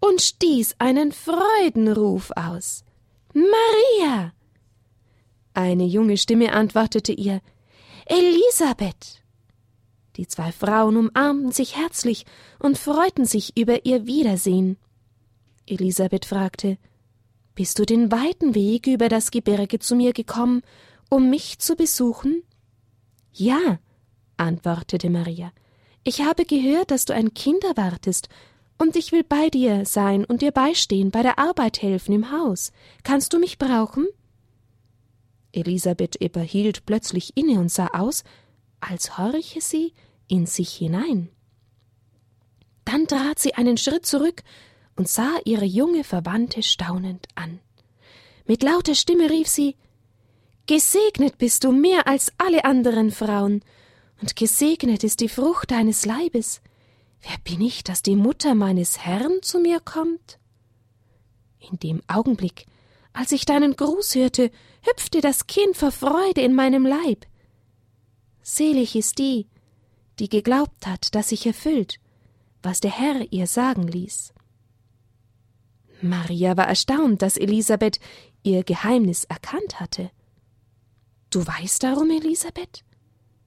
und 0.01 0.19
stieß 0.19 0.75
einen 0.79 1.13
Freudenruf 1.13 2.31
aus. 2.35 2.83
Maria! 3.33 4.33
Eine 5.53 5.85
junge 5.85 6.17
Stimme 6.17 6.51
antwortete 6.51 7.13
ihr 7.13 7.39
Elisabeth. 8.05 9.23
Die 10.19 10.27
zwei 10.27 10.51
Frauen 10.51 10.97
umarmten 10.97 11.53
sich 11.53 11.77
herzlich 11.77 12.25
und 12.59 12.77
freuten 12.77 13.23
sich 13.23 13.57
über 13.57 13.85
ihr 13.85 14.05
Wiedersehen. 14.05 14.75
Elisabeth 15.65 16.25
fragte 16.25 16.77
Bist 17.55 17.79
du 17.79 17.85
den 17.85 18.11
weiten 18.11 18.53
Weg 18.53 18.85
über 18.87 19.07
das 19.07 19.31
Gebirge 19.31 19.79
zu 19.79 19.95
mir 19.95 20.11
gekommen, 20.11 20.61
um 21.09 21.29
mich 21.29 21.59
zu 21.59 21.77
besuchen? 21.77 22.43
Ja, 23.31 23.79
antwortete 24.35 25.09
Maria. 25.09 25.53
Ich 26.03 26.21
habe 26.21 26.43
gehört, 26.43 26.91
dass 26.91 27.05
du 27.05 27.13
ein 27.13 27.33
Kind 27.33 27.63
erwartest, 27.63 28.27
und 28.77 28.97
ich 28.97 29.13
will 29.13 29.23
bei 29.23 29.49
dir 29.49 29.85
sein 29.85 30.25
und 30.25 30.41
dir 30.41 30.51
beistehen, 30.51 31.11
bei 31.11 31.23
der 31.23 31.39
Arbeit 31.39 31.81
helfen 31.81 32.11
im 32.11 32.29
Haus. 32.29 32.73
Kannst 33.03 33.31
du 33.31 33.39
mich 33.39 33.57
brauchen? 33.57 34.05
Elisabeth 35.53 36.17
überhielt 36.17 36.85
plötzlich 36.85 37.37
inne 37.37 37.57
und 37.61 37.71
sah 37.71 37.87
aus, 37.93 38.25
als 38.81 39.17
horche 39.17 39.61
sie 39.61 39.93
in 40.29 40.45
sich 40.45 40.73
hinein. 40.73 41.29
Dann 42.85 43.07
trat 43.07 43.39
sie 43.39 43.55
einen 43.55 43.77
Schritt 43.77 44.05
zurück 44.05 44.43
und 44.95 45.09
sah 45.09 45.37
ihre 45.43 45.65
junge 45.65 46.05
Verwandte 46.05 46.63
staunend 46.63 47.27
an. 47.35 47.59
Mit 48.45 48.63
lauter 48.63 48.95
Stimme 48.95 49.29
rief 49.29 49.47
sie 49.47 49.75
Gesegnet 50.65 51.37
bist 51.37 51.63
du 51.63 51.71
mehr 51.71 52.07
als 52.07 52.31
alle 52.37 52.63
anderen 52.63 53.11
Frauen, 53.11 53.63
und 54.21 54.35
gesegnet 54.35 55.03
ist 55.03 55.19
die 55.19 55.29
Frucht 55.29 55.71
deines 55.71 56.05
Leibes. 56.05 56.61
Wer 57.21 57.37
bin 57.43 57.61
ich, 57.61 57.83
dass 57.83 58.03
die 58.03 58.15
Mutter 58.15 58.53
meines 58.53 58.99
Herrn 58.99 59.41
zu 59.41 59.59
mir 59.59 59.79
kommt? 59.79 60.39
In 61.59 61.79
dem 61.79 62.01
Augenblick, 62.07 62.65
als 63.13 63.31
ich 63.31 63.45
deinen 63.45 63.75
Gruß 63.75 64.15
hörte, 64.15 64.51
hüpfte 64.81 65.21
das 65.21 65.47
Kind 65.47 65.75
vor 65.75 65.91
Freude 65.91 66.41
in 66.41 66.53
meinem 66.53 66.85
Leib. 66.85 67.25
Selig 68.41 68.95
ist 68.95 69.17
die, 69.17 69.47
die 70.19 70.29
geglaubt 70.29 70.85
hat, 70.85 71.15
dass 71.15 71.29
sich 71.29 71.45
erfüllt, 71.45 71.99
was 72.61 72.79
der 72.79 72.91
Herr 72.91 73.31
ihr 73.31 73.47
sagen 73.47 73.87
ließ. 73.87 74.33
Maria 76.01 76.55
war 76.57 76.67
erstaunt, 76.67 77.21
dass 77.21 77.37
Elisabeth 77.37 77.99
ihr 78.43 78.63
Geheimnis 78.63 79.25
erkannt 79.25 79.79
hatte. 79.79 80.11
Du 81.29 81.45
weißt 81.45 81.83
darum, 81.83 82.09
Elisabeth? 82.09 82.83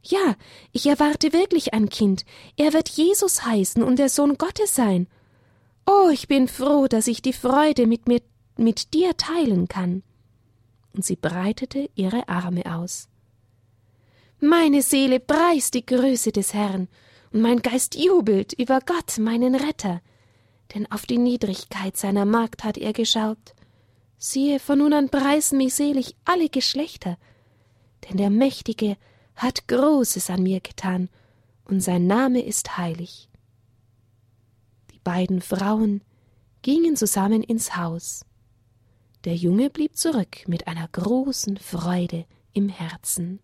Ja, 0.03 0.35
ich 0.73 0.87
erwarte 0.87 1.33
wirklich 1.33 1.75
ein 1.75 1.89
Kind. 1.89 2.25
Er 2.57 2.73
wird 2.73 2.89
Jesus 2.89 3.45
heißen 3.45 3.83
und 3.83 3.99
der 3.99 4.09
Sohn 4.09 4.37
Gottes 4.37 4.75
sein. 4.75 5.07
Oh, 5.87 6.11
ich 6.13 6.29
bin 6.29 6.49
froh, 6.49 6.87
dass 6.89 7.07
ich 7.07 7.23
die 7.23 7.33
Freude 7.33 7.87
mit 7.87 8.09
mir 8.09 8.21
mit 8.57 8.95
dir 8.95 9.17
teilen 9.17 9.69
kann. 9.69 10.03
Und 10.93 11.05
sie 11.05 11.17
breitete 11.17 11.89
ihre 11.95 12.29
Arme 12.29 12.63
aus. 12.67 13.09
Meine 14.45 14.83
Seele 14.83 15.21
preist 15.21 15.73
die 15.75 15.87
Größe 15.87 16.33
des 16.33 16.53
Herrn, 16.53 16.89
und 17.31 17.43
mein 17.43 17.63
Geist 17.63 17.95
jubelt 17.95 18.53
über 18.55 18.81
Gott, 18.81 19.19
meinen 19.21 19.55
Retter, 19.55 20.01
denn 20.75 20.91
auf 20.91 21.07
die 21.07 21.19
Niedrigkeit 21.19 21.97
seiner 21.97 22.25
Magd 22.25 22.65
hat 22.65 22.77
er 22.77 22.93
geschaut. 22.93 23.55
Siehe, 24.19 24.59
von 24.59 24.81
nun 24.81 24.95
an 24.95 25.11
preisen 25.11 25.59
mich 25.59 25.75
selig 25.75 26.17
alle 26.25 26.49
Geschlechter, 26.49 27.19
denn 28.03 28.17
der 28.17 28.31
Mächtige 28.31 28.97
hat 29.37 29.69
Großes 29.69 30.29
an 30.29 30.43
mir 30.43 30.59
getan, 30.59 31.09
und 31.65 31.79
sein 31.79 32.09
Name 32.09 32.43
ist 32.45 32.77
heilig. 32.77 33.29
Die 34.93 34.99
beiden 35.05 35.41
Frauen 35.41 36.03
gingen 36.63 36.97
zusammen 36.97 37.45
ins 37.45 37.77
Haus. 37.77 38.27
Der 39.23 39.37
Junge 39.37 39.71
blieb 39.71 39.97
zurück 39.97 40.49
mit 40.49 40.67
einer 40.67 40.89
großen 40.89 41.59
Freude 41.59 42.27
im 42.53 42.69
Herzen. 42.69 43.39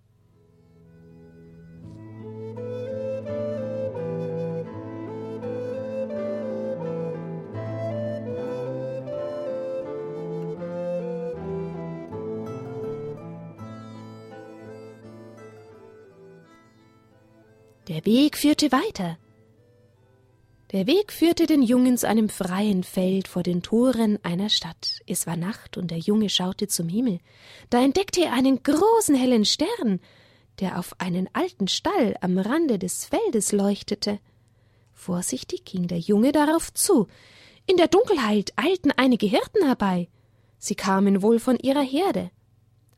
Der 17.99 18.07
Weg 18.07 18.37
führte 18.37 18.71
weiter. 18.71 19.19
Der 20.71 20.87
Weg 20.87 21.12
führte 21.12 21.47
den 21.47 21.64
Jungen 21.64 21.99
zu 21.99 22.07
einem 22.07 22.28
freien 22.28 22.85
Feld 22.85 23.26
vor 23.26 23.43
den 23.43 23.61
Toren 23.61 24.21
einer 24.23 24.50
Stadt. 24.50 25.00
Es 25.09 25.26
war 25.26 25.37
Nacht, 25.37 25.76
und 25.76 25.90
der 25.90 25.99
Junge 25.99 26.28
schaute 26.28 26.69
zum 26.69 26.88
Himmel. 26.88 27.19
Da 27.71 27.83
entdeckte 27.83 28.25
er 28.25 28.35
einen 28.35 28.62
großen 28.62 29.17
hellen 29.17 29.45
Stern, 29.45 29.99
der 30.61 30.78
auf 30.78 30.95
einen 31.00 31.28
alten 31.33 31.67
Stall 31.67 32.17
am 32.21 32.38
Rande 32.38 32.78
des 32.78 33.05
Feldes 33.05 33.50
leuchtete. 33.50 34.21
Vorsichtig 34.93 35.64
ging 35.64 35.88
der 35.88 35.99
Junge 35.99 36.31
darauf 36.31 36.73
zu. 36.73 37.09
In 37.67 37.78
der 37.78 37.88
Dunkelheit 37.88 38.52
eilten 38.55 38.93
einige 38.93 39.26
Hirten 39.26 39.64
herbei. 39.64 40.09
Sie 40.57 40.76
kamen 40.76 41.21
wohl 41.21 41.40
von 41.40 41.59
ihrer 41.59 41.83
Herde. 41.83 42.31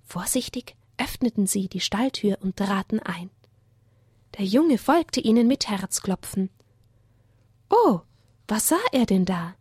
Vorsichtig 0.02 0.76
öffneten 0.99 1.47
sie 1.47 1.69
die 1.69 1.80
Stalltür 1.80 2.37
und 2.42 2.59
traten 2.59 3.00
ein. 3.00 3.30
Der 4.40 4.49
Junge 4.49 4.78
folgte 4.78 5.20
ihnen 5.20 5.49
mit 5.49 5.68
Herzklopfen. 5.68 6.49
Oh, 7.68 8.00
was 8.49 8.68
sah 8.68 8.80
er 8.90 9.04
denn 9.04 9.26
da? 9.26 9.54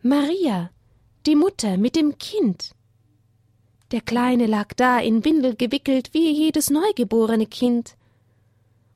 Maria, 0.00 0.70
die 1.26 1.36
Mutter 1.36 1.76
mit 1.76 1.94
dem 1.94 2.16
Kind. 2.16 2.74
Der 3.90 4.00
Kleine 4.00 4.46
lag 4.46 4.72
da 4.72 4.98
in 4.98 5.26
Windel 5.26 5.56
gewickelt 5.56 6.14
wie 6.14 6.30
jedes 6.30 6.70
neugeborene 6.70 7.46
Kind. 7.46 7.98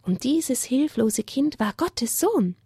Und 0.01 0.25
dieses 0.25 0.65
hilflose 0.65 1.25
Kind 1.25 1.61
war 1.61 1.75
Gottes 1.77 2.19
Sohn. 2.19 2.57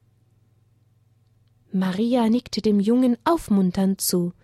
Maria 1.72 2.28
nickte 2.28 2.62
dem 2.62 2.78
Jungen 2.78 3.18
aufmunternd 3.24 4.00
zu. 4.00 4.34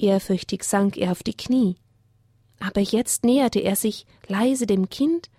Ehrfürchtig 0.00 0.64
sank 0.64 0.96
er 0.96 1.12
auf 1.12 1.22
die 1.22 1.36
Knie. 1.36 1.76
Aber 2.58 2.80
jetzt 2.80 3.24
näherte 3.24 3.60
er 3.60 3.76
sich 3.76 4.04
leise 4.26 4.66
dem 4.66 4.88
Kind 4.90 5.30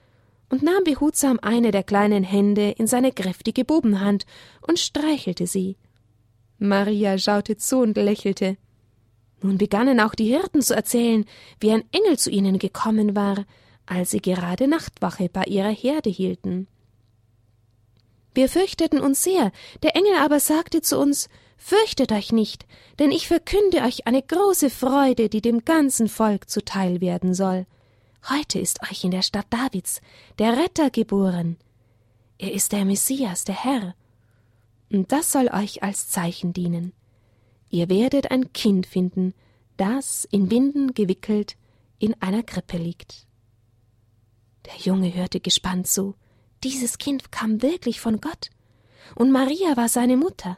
und 0.51 0.61
nahm 0.61 0.83
behutsam 0.83 1.39
eine 1.41 1.71
der 1.71 1.83
kleinen 1.83 2.23
Hände 2.23 2.71
in 2.71 2.85
seine 2.85 3.13
kräftige 3.13 3.63
Bubenhand 3.63 4.25
und 4.67 4.79
streichelte 4.79 5.47
sie. 5.47 5.77
Maria 6.59 7.17
schaute 7.17 7.57
zu 7.57 7.79
und 7.79 7.95
lächelte. 7.95 8.57
Nun 9.41 9.57
begannen 9.57 9.99
auch 9.99 10.13
die 10.13 10.27
Hirten 10.27 10.61
zu 10.61 10.75
erzählen, 10.75 11.25
wie 11.59 11.71
ein 11.71 11.85
Engel 11.91 12.19
zu 12.19 12.29
ihnen 12.29 12.59
gekommen 12.59 13.15
war, 13.15 13.45
als 13.85 14.11
sie 14.11 14.21
gerade 14.21 14.67
Nachtwache 14.67 15.29
bei 15.29 15.45
ihrer 15.45 15.71
Herde 15.71 16.09
hielten. 16.09 16.67
Wir 18.33 18.47
fürchteten 18.47 18.99
uns 18.99 19.23
sehr, 19.23 19.51
der 19.83 19.95
Engel 19.95 20.15
aber 20.19 20.39
sagte 20.39 20.81
zu 20.81 20.99
uns 20.99 21.29
Fürchtet 21.57 22.11
euch 22.11 22.31
nicht, 22.31 22.65
denn 22.97 23.11
ich 23.11 23.27
verkünde 23.27 23.83
euch 23.83 24.07
eine 24.07 24.23
große 24.23 24.71
Freude, 24.71 25.29
die 25.29 25.41
dem 25.41 25.63
ganzen 25.63 26.09
Volk 26.09 26.49
zuteil 26.49 27.01
werden 27.01 27.35
soll. 27.35 27.67
Heute 28.29 28.59
ist 28.59 28.83
euch 28.83 29.03
in 29.03 29.11
der 29.11 29.23
Stadt 29.23 29.47
Davids 29.49 29.99
der 30.37 30.55
Retter 30.57 30.91
geboren. 30.91 31.57
Er 32.37 32.53
ist 32.53 32.71
der 32.71 32.85
Messias, 32.85 33.45
der 33.45 33.63
Herr. 33.63 33.95
Und 34.91 35.11
das 35.11 35.31
soll 35.31 35.47
euch 35.47 35.81
als 35.83 36.09
Zeichen 36.09 36.53
dienen. 36.53 36.93
Ihr 37.69 37.89
werdet 37.89 38.29
ein 38.29 38.53
Kind 38.53 38.85
finden, 38.85 39.33
das 39.77 40.25
in 40.25 40.49
Binden 40.49 40.93
gewickelt 40.93 41.55
in 41.97 42.13
einer 42.21 42.43
Krippe 42.43 42.77
liegt. 42.77 43.25
Der 44.65 44.75
Junge 44.75 45.13
hörte 45.13 45.39
gespannt 45.39 45.87
zu. 45.87 46.15
Dieses 46.63 46.99
Kind 46.99 47.31
kam 47.31 47.61
wirklich 47.61 47.99
von 47.99 48.21
Gott. 48.21 48.51
Und 49.15 49.31
Maria 49.31 49.75
war 49.77 49.89
seine 49.89 50.17
Mutter. 50.17 50.57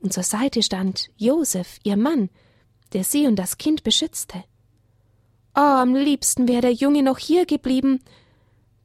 Und 0.00 0.14
zur 0.14 0.22
Seite 0.22 0.62
stand 0.62 1.10
Josef, 1.16 1.78
ihr 1.82 1.96
Mann, 1.98 2.30
der 2.94 3.04
sie 3.04 3.26
und 3.26 3.36
das 3.36 3.58
Kind 3.58 3.82
beschützte. 3.82 4.44
Oh, 5.54 5.60
am 5.60 5.94
liebsten 5.94 6.46
wäre 6.48 6.62
der 6.62 6.72
Junge 6.72 7.02
noch 7.02 7.18
hier 7.18 7.44
geblieben. 7.44 8.00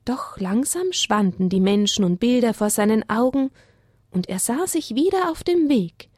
Doch 0.03 0.39
langsam 0.39 0.91
schwanden 0.91 1.49
die 1.49 1.59
Menschen 1.59 2.03
und 2.03 2.19
Bilder 2.19 2.53
vor 2.53 2.69
seinen 2.69 3.09
Augen, 3.09 3.51
und 4.11 4.29
er 4.29 4.39
sah 4.39 4.65
sich 4.65 4.95
wieder 4.95 5.29
auf 5.29 5.43
dem 5.43 5.67
Weg, 5.67 6.09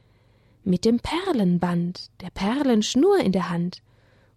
mit 0.62 0.84
dem 0.84 1.00
Perlenband, 1.00 2.10
der 2.20 2.30
Perlenschnur 2.30 3.18
in 3.18 3.32
der 3.32 3.50
Hand, 3.50 3.82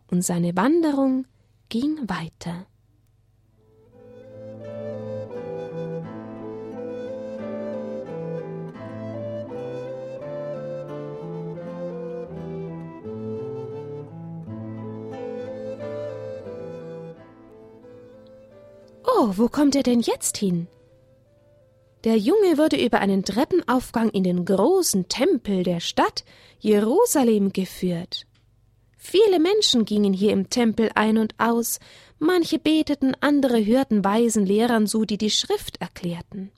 und 0.09 0.23
seine 0.23 0.55
Wanderung 0.55 1.25
ging 1.69 1.97
weiter. 2.09 2.65
Oh, 19.23 19.33
wo 19.37 19.49
kommt 19.49 19.75
er 19.75 19.83
denn 19.83 19.99
jetzt 19.99 20.37
hin? 20.37 20.65
Der 22.05 22.17
Junge 22.17 22.57
wurde 22.57 22.83
über 22.83 23.01
einen 23.01 23.23
Treppenaufgang 23.23 24.09
in 24.09 24.23
den 24.23 24.45
großen 24.45 25.09
Tempel 25.09 25.61
der 25.61 25.79
Stadt 25.79 26.25
Jerusalem 26.57 27.53
geführt. 27.53 28.25
Viele 28.97 29.39
Menschen 29.39 29.85
gingen 29.85 30.11
hier 30.11 30.31
im 30.31 30.49
Tempel 30.49 30.89
ein 30.95 31.19
und 31.19 31.35
aus, 31.37 31.79
manche 32.17 32.57
beteten, 32.57 33.15
andere 33.19 33.63
hörten 33.63 34.03
weisen 34.03 34.43
Lehrern 34.43 34.87
zu, 34.87 35.05
die 35.05 35.19
die 35.19 35.29
Schrift 35.29 35.79
erklärten. 35.79 36.51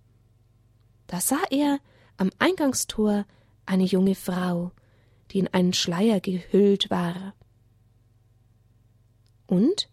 Da 1.07 1.19
sah 1.19 1.43
er 1.49 1.79
am 2.15 2.29
Eingangstor 2.39 3.25
eine 3.65 3.83
junge 3.83 4.15
Frau, 4.15 4.71
die 5.31 5.39
in 5.39 5.49
einen 5.49 5.73
Schleier 5.73 6.21
gehüllt 6.21 6.89
war. 6.89 7.33
Und 9.47 9.89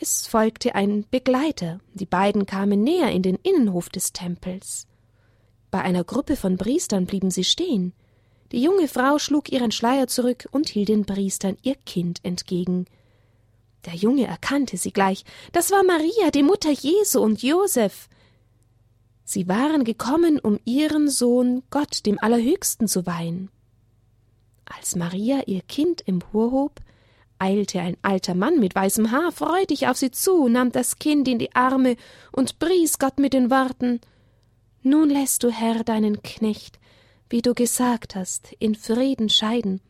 es 0.00 0.26
folgte 0.26 0.74
ein 0.74 1.06
Begleiter, 1.10 1.80
die 1.94 2.06
beiden 2.06 2.46
kamen 2.46 2.82
näher 2.82 3.10
in 3.12 3.22
den 3.22 3.36
Innenhof 3.42 3.88
des 3.88 4.12
Tempels. 4.12 4.86
Bei 5.70 5.80
einer 5.80 6.04
Gruppe 6.04 6.36
von 6.36 6.58
Priestern 6.58 7.06
blieben 7.06 7.30
sie 7.30 7.44
stehen. 7.44 7.92
Die 8.52 8.62
junge 8.62 8.88
Frau 8.88 9.18
schlug 9.18 9.50
ihren 9.50 9.72
Schleier 9.72 10.06
zurück 10.06 10.48
und 10.52 10.68
hielt 10.68 10.88
den 10.88 11.04
Priestern 11.06 11.56
ihr 11.62 11.74
Kind 11.74 12.24
entgegen. 12.24 12.86
Der 13.86 13.94
Junge 13.94 14.26
erkannte 14.26 14.76
sie 14.76 14.92
gleich. 14.92 15.24
Das 15.52 15.70
war 15.70 15.82
Maria, 15.82 16.30
die 16.32 16.42
Mutter 16.42 16.70
Jesu 16.70 17.20
und 17.20 17.42
Josef. 17.42 18.08
Sie 19.24 19.48
waren 19.48 19.84
gekommen, 19.84 20.38
um 20.38 20.60
ihren 20.64 21.08
Sohn 21.08 21.62
Gott, 21.70 22.06
dem 22.06 22.18
Allerhöchsten, 22.20 22.86
zu 22.86 23.06
weihen. 23.06 23.50
Als 24.64 24.96
Maria 24.96 25.42
ihr 25.46 25.62
Kind 25.62 26.06
emporhob, 26.06 26.80
eilte 27.38 27.80
ein 27.80 27.96
alter 28.02 28.34
Mann 28.34 28.58
mit 28.58 28.74
weißem 28.74 29.10
Haar 29.10 29.32
freudig 29.32 29.88
auf 29.88 29.96
sie 29.96 30.10
zu, 30.10 30.48
nahm 30.48 30.72
das 30.72 30.98
Kind 30.98 31.28
in 31.28 31.38
die 31.38 31.54
Arme 31.54 31.96
und 32.32 32.58
pries 32.58 32.98
Gott 32.98 33.18
mit 33.18 33.32
den 33.32 33.50
Worten 33.50 34.00
Nun 34.82 35.10
lässt 35.10 35.42
du, 35.42 35.50
Herr, 35.50 35.84
deinen 35.84 36.22
Knecht, 36.22 36.78
wie 37.28 37.42
du 37.42 37.54
gesagt 37.54 38.14
hast, 38.14 38.52
in 38.58 38.74
Frieden 38.74 39.28
scheiden, 39.28 39.80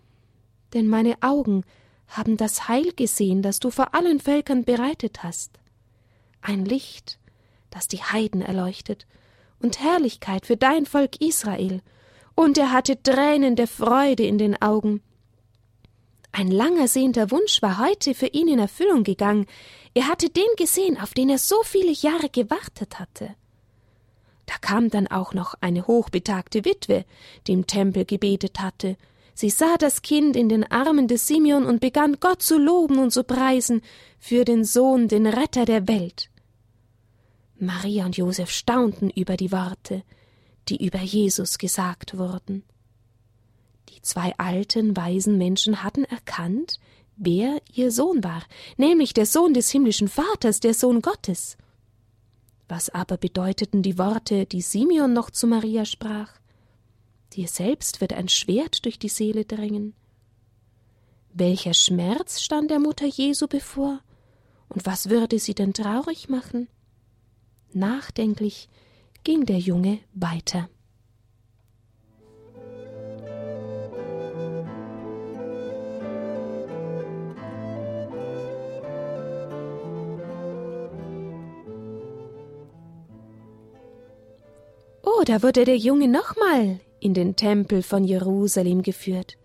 denn 0.72 0.87
meine 0.87 1.16
Augen 1.20 1.64
haben 2.09 2.37
das 2.37 2.68
Heil 2.68 2.92
gesehen, 2.92 3.42
das 3.42 3.61
du 3.61 3.70
vor 3.70 3.94
allen 3.94 4.20
Völkern 4.20 4.64
bereitet 4.64 5.22
hast. 5.22 5.59
Ein 6.40 6.64
Licht, 6.64 7.18
das 7.70 7.88
die 7.88 8.02
Heiden 8.02 8.42
erleuchtet, 8.42 9.06
und 9.61 9.80
Herrlichkeit 9.80 10.46
für 10.46 10.56
dein 10.56 10.87
Volk 10.87 11.20
Israel, 11.20 11.82
und 12.35 12.59
er 12.59 12.72
hatte 12.72 13.02
Tränen 13.02 13.56
der 13.56 13.66
Freude 13.66 14.24
in 14.24 14.38
den 14.38 14.61
Augen, 14.61 15.02
ein 16.37 16.51
lang 16.51 16.79
ersehnter 16.79 17.31
Wunsch 17.31 17.62
war 17.62 17.79
heute 17.79 18.14
für 18.14 18.27
ihn 18.27 18.49
in 18.49 18.59
Erfüllung 18.59 19.05
gegangen. 19.05 19.46
Er 19.94 20.07
hatte 20.07 20.29
den 20.29 20.44
gesehen, 20.59 21.01
auf 21.01 21.14
den 21.14 21.31
er 21.31 21.38
so 21.38 21.62
viele 21.62 21.92
Jahre 21.92 22.29
gewartet 22.29 22.99
hatte. 22.99 23.35
Da 24.44 24.55
kam 24.61 24.90
dann 24.90 25.07
auch 25.07 25.33
noch 25.33 25.55
eine 25.62 25.87
hochbetagte 25.87 26.66
Witwe, 26.66 27.07
die 27.46 27.53
im 27.53 27.66
Tempel 27.66 28.05
gebetet 28.05 28.61
hatte. 28.61 28.99
Sie 29.33 29.49
sah 29.49 29.79
das 29.79 30.03
Kind 30.03 30.37
in 30.37 30.51
den 30.51 30.70
Armen 30.70 31.09
des 31.09 31.27
Simeon 31.27 31.64
und 31.64 31.81
begann 31.81 32.18
Gott 32.20 32.42
zu 32.42 32.59
loben 32.59 32.99
und 32.99 33.12
zu 33.12 33.25
preisen 33.25 33.81
für 34.18 34.44
den 34.44 34.64
Sohn, 34.64 35.09
den 35.09 35.27
Retter 35.27 35.64
der 35.64 35.88
Welt. 35.88 36.29
Maria 37.59 38.05
und 38.05 38.18
Josef 38.18 38.51
staunten 38.51 39.09
über 39.09 39.38
die 39.38 39.53
Worte, 39.53 40.03
die 40.68 40.85
über 40.85 41.01
Jesus 41.01 41.57
gesagt 41.57 42.18
wurden. 42.18 42.62
Zwei 44.07 44.38
alten, 44.38 44.97
weisen 44.97 45.37
Menschen 45.37 45.83
hatten 45.83 46.05
erkannt, 46.05 46.79
wer 47.16 47.61
ihr 47.75 47.90
Sohn 47.90 48.23
war, 48.23 48.45
nämlich 48.77 49.14
der 49.14 49.27
Sohn 49.27 49.53
des 49.53 49.69
himmlischen 49.69 50.07
Vaters, 50.07 50.61
der 50.61 50.75
Sohn 50.75 51.03
Gottes. 51.03 51.57
Was 52.69 52.88
aber 52.88 53.16
bedeuteten 53.16 53.83
die 53.83 53.99
Worte, 53.99 54.47
die 54.47 54.61
Simeon 54.61 55.12
noch 55.12 55.31
zu 55.31 55.49
Maria 55.49 55.85
sprach? 55.85 56.31
Dir 57.33 57.49
selbst 57.49 58.01
wird 58.01 58.12
ein 58.12 58.29
Schwert 58.29 58.85
durch 58.85 59.01
die 59.01 59.09
Seele 59.09 59.45
dringen. 59.45 59.92
Welcher 61.35 61.75
Schmerz 61.75 62.40
stand 62.40 62.71
der 62.71 62.79
Mutter 62.79 63.07
Jesu 63.07 63.49
bevor? 63.49 63.99
Und 64.69 64.87
was 64.87 65.11
würde 65.11 65.40
sie 65.40 65.57
denn 65.57 65.75
traurig 65.75 66.29
machen? 66.29 66.69
Nachdenklich 67.73 68.69
ging 69.25 69.47
der 69.47 69.59
Junge 69.59 69.99
weiter. 70.14 70.69
Da 85.29 85.43
wurde 85.43 85.65
der 85.65 85.77
Junge 85.77 86.09
nochmal 86.09 86.81
in 87.01 87.12
den 87.12 87.37
Tempel 87.37 87.83
von 87.83 88.05
Jerusalem 88.05 88.83
geführt. 88.83 89.37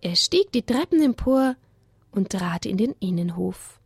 Er 0.00 0.16
stieg 0.16 0.50
die 0.52 0.62
Treppen 0.62 1.02
empor 1.02 1.56
und 2.10 2.30
trat 2.30 2.66
in 2.66 2.78
den 2.78 2.94
Innenhof. 2.98 3.78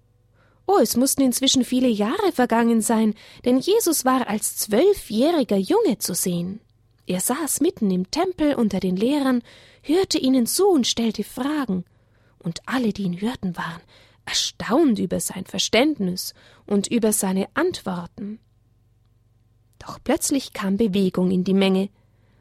Oh, 0.67 0.79
es 0.81 0.97
mussten 0.97 1.23
inzwischen 1.23 1.65
viele 1.65 1.89
Jahre 1.89 2.33
vergangen 2.33 2.81
sein, 2.81 3.15
denn 3.45 3.59
Jesus 3.59 4.05
war 4.05 4.29
als 4.29 4.57
zwölfjähriger 4.57 5.59
Junge 5.59 5.99
zu 5.99 6.15
sehen. 6.15 6.61
Er 7.07 7.21
saß 7.21 7.61
mitten 7.61 7.91
im 7.91 8.11
Tempel 8.11 8.55
unter 8.55 8.81
den 8.81 8.97
Lehrern, 8.97 9.43
hörte 9.83 10.19
ihnen 10.19 10.47
zu 10.47 10.69
und 10.69 10.87
stellte 10.87 11.25
Fragen, 11.25 11.85
und 12.39 12.61
alle, 12.67 12.93
die 12.93 13.03
ihn 13.03 13.21
hörten, 13.21 13.57
waren 13.57 13.83
erstaunt 14.27 14.99
über 14.99 15.21
sein 15.21 15.45
Verständnis 15.45 16.35
und 16.67 16.87
über 16.87 17.13
seine 17.13 17.49
Antworten. 17.55 18.39
Doch 19.79 19.99
plötzlich 20.03 20.53
kam 20.53 20.77
Bewegung 20.77 21.31
in 21.31 21.45
die 21.45 21.55
Menge. 21.55 21.91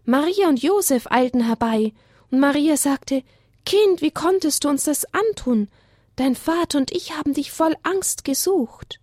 Maria 0.05 0.49
und 0.49 0.61
Josef 0.61 1.07
eilten 1.09 1.45
herbei, 1.45 1.93
und 2.31 2.39
Maria 2.39 2.77
sagte 2.77 3.23
Kind, 3.65 4.01
wie 4.01 4.11
konntest 4.11 4.63
du 4.63 4.69
uns 4.69 4.83
das 4.83 5.05
antun? 5.13 5.69
Dein 6.15 6.35
Vater 6.35 6.77
und 6.77 6.91
ich 6.91 7.17
haben 7.17 7.33
dich 7.33 7.51
voll 7.51 7.75
Angst 7.83 8.23
gesucht. 8.23 8.99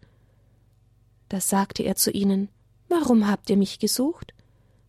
Da 1.29 1.41
sagte 1.41 1.83
er 1.83 1.97
zu 1.97 2.11
ihnen 2.11 2.49
Warum 2.89 3.29
habt 3.29 3.49
ihr 3.51 3.57
mich 3.57 3.79
gesucht? 3.79 4.35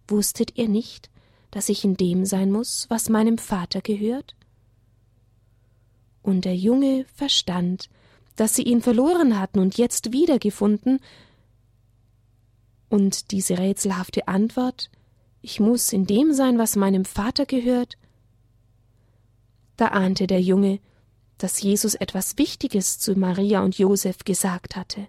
Wusstet 0.07 0.57
ihr 0.57 0.67
nicht, 0.67 1.09
dass 1.51 1.69
ich 1.69 1.83
in 1.83 1.95
dem 1.95 2.25
sein 2.25 2.51
muss, 2.51 2.87
was 2.89 3.09
meinem 3.09 3.37
Vater 3.37 3.81
gehört? 3.81 4.35
Und 6.23 6.45
der 6.45 6.55
Junge 6.55 7.05
verstand, 7.13 7.89
dass 8.35 8.55
sie 8.55 8.63
ihn 8.63 8.81
verloren 8.81 9.39
hatten 9.39 9.59
und 9.59 9.77
jetzt 9.77 10.13
wiedergefunden, 10.13 10.99
und 12.91 13.31
diese 13.31 13.57
rätselhafte 13.57 14.27
Antwort 14.27 14.91
Ich 15.41 15.59
muss 15.59 15.93
in 15.93 16.05
dem 16.05 16.33
sein, 16.33 16.57
was 16.57 16.75
meinem 16.75 17.05
Vater 17.05 17.45
gehört, 17.45 17.97
da 19.77 19.87
ahnte 19.87 20.27
der 20.27 20.41
Junge, 20.41 20.79
dass 21.39 21.61
Jesus 21.61 21.95
etwas 21.95 22.37
Wichtiges 22.37 22.99
zu 22.99 23.15
Maria 23.15 23.63
und 23.63 23.79
Josef 23.79 24.19
gesagt 24.19 24.75
hatte. 24.75 25.07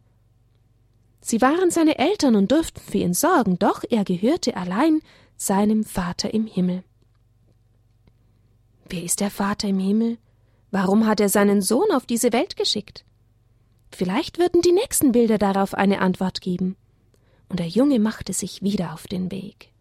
Sie 1.21 1.43
waren 1.43 1.71
seine 1.71 1.99
Eltern 1.99 2.37
und 2.37 2.51
durften 2.51 2.81
für 2.81 2.99
ihn 2.99 3.13
sorgen, 3.13 3.59
doch 3.59 3.85
er 3.91 4.05
gehörte 4.05 4.57
allein 4.57 5.03
seinem 5.37 5.85
Vater 5.85 6.33
im 6.33 6.47
Himmel. 6.47 6.85
Wer 8.89 9.03
ist 9.03 9.21
der 9.21 9.31
Vater 9.31 9.69
im 9.69 9.79
Himmel? 9.79 10.17
Warum 10.71 11.07
hat 11.07 11.21
er 11.21 11.29
seinen 11.29 11.61
Sohn 11.61 11.91
auf 11.93 12.07
diese 12.07 12.33
Welt 12.33 12.57
geschickt? 12.57 13.05
Vielleicht 13.91 14.39
würden 14.39 14.63
die 14.63 14.73
nächsten 14.73 15.13
Bilder 15.13 15.37
darauf 15.37 15.75
eine 15.75 16.01
Antwort 16.01 16.41
geben. 16.41 16.77
Und 17.53 17.59
der 17.59 17.69
Junge 17.69 17.99
machte 17.99 18.33
sich 18.33 18.63
wieder 18.63 18.95
auf 18.95 19.07
den 19.07 19.31
Weg. 19.31 19.72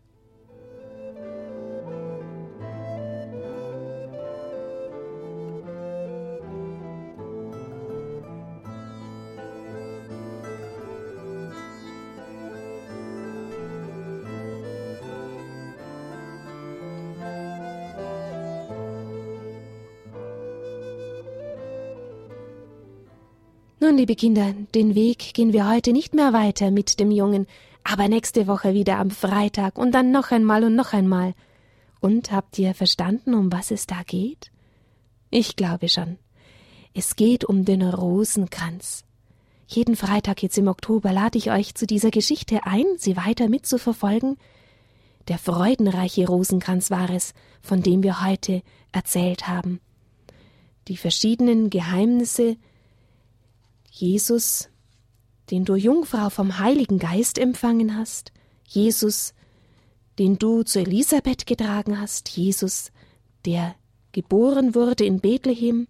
Nun, 23.91 23.97
liebe 23.97 24.15
Kinder, 24.15 24.53
den 24.73 24.95
Weg 24.95 25.33
gehen 25.33 25.51
wir 25.51 25.69
heute 25.69 25.91
nicht 25.91 26.13
mehr 26.13 26.31
weiter 26.31 26.71
mit 26.71 27.01
dem 27.01 27.11
Jungen, 27.11 27.45
aber 27.83 28.07
nächste 28.07 28.47
Woche 28.47 28.73
wieder 28.73 28.99
am 28.99 29.11
Freitag 29.11 29.77
und 29.77 29.91
dann 29.91 30.11
noch 30.11 30.31
einmal 30.31 30.63
und 30.63 30.75
noch 30.75 30.93
einmal. 30.93 31.33
Und 31.99 32.31
habt 32.31 32.57
ihr 32.57 32.73
verstanden, 32.73 33.33
um 33.33 33.51
was 33.51 33.69
es 33.69 33.87
da 33.87 34.03
geht? 34.07 34.49
Ich 35.29 35.57
glaube 35.57 35.89
schon. 35.89 36.17
Es 36.93 37.17
geht 37.17 37.43
um 37.43 37.65
den 37.65 37.81
Rosenkranz. 37.81 39.03
Jeden 39.67 39.97
Freitag 39.97 40.41
jetzt 40.41 40.57
im 40.57 40.69
Oktober 40.69 41.11
lade 41.11 41.37
ich 41.37 41.51
euch 41.51 41.75
zu 41.75 41.85
dieser 41.85 42.11
Geschichte 42.11 42.61
ein, 42.63 42.85
sie 42.95 43.17
weiter 43.17 43.49
mitzuverfolgen. 43.49 44.37
Der 45.27 45.37
freudenreiche 45.37 46.25
Rosenkranz 46.27 46.91
war 46.91 47.09
es, 47.09 47.33
von 47.61 47.83
dem 47.83 48.03
wir 48.03 48.23
heute 48.25 48.61
erzählt 48.93 49.49
haben. 49.49 49.81
Die 50.87 50.95
verschiedenen 50.95 51.69
Geheimnisse, 51.69 52.55
Jesus, 53.91 54.69
den 55.51 55.65
du 55.65 55.75
Jungfrau 55.75 56.29
vom 56.29 56.59
Heiligen 56.59 56.97
Geist 56.97 57.37
empfangen 57.37 57.97
hast, 57.97 58.31
Jesus, 58.65 59.33
den 60.17 60.39
du 60.39 60.63
zu 60.63 60.79
Elisabeth 60.79 61.45
getragen 61.45 61.99
hast, 61.99 62.29
Jesus, 62.29 62.91
der 63.45 63.75
geboren 64.13 64.75
wurde 64.75 65.03
in 65.03 65.19
Bethlehem, 65.19 65.87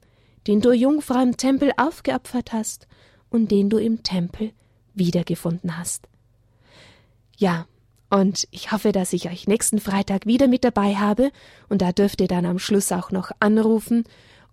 den 0.47 0.61
du 0.61 0.71
Jungfrau 0.71 1.21
im 1.21 1.37
Tempel 1.37 1.71
aufgeopfert 1.77 2.53
hast 2.53 2.87
und 3.29 3.51
den 3.51 3.69
du 3.69 3.77
im 3.77 4.01
Tempel 4.01 4.51
wiedergefunden 4.95 5.77
hast. 5.77 6.07
Ja, 7.37 7.67
und 8.09 8.47
ich 8.49 8.71
hoffe, 8.71 8.91
dass 8.91 9.13
ich 9.13 9.29
euch 9.29 9.47
nächsten 9.47 9.79
Freitag 9.79 10.25
wieder 10.25 10.47
mit 10.47 10.63
dabei 10.63 10.95
habe, 10.95 11.31
und 11.69 11.83
da 11.83 11.91
dürft 11.91 12.19
ihr 12.19 12.27
dann 12.27 12.47
am 12.47 12.57
Schluss 12.57 12.91
auch 12.91 13.11
noch 13.11 13.31
anrufen 13.39 14.05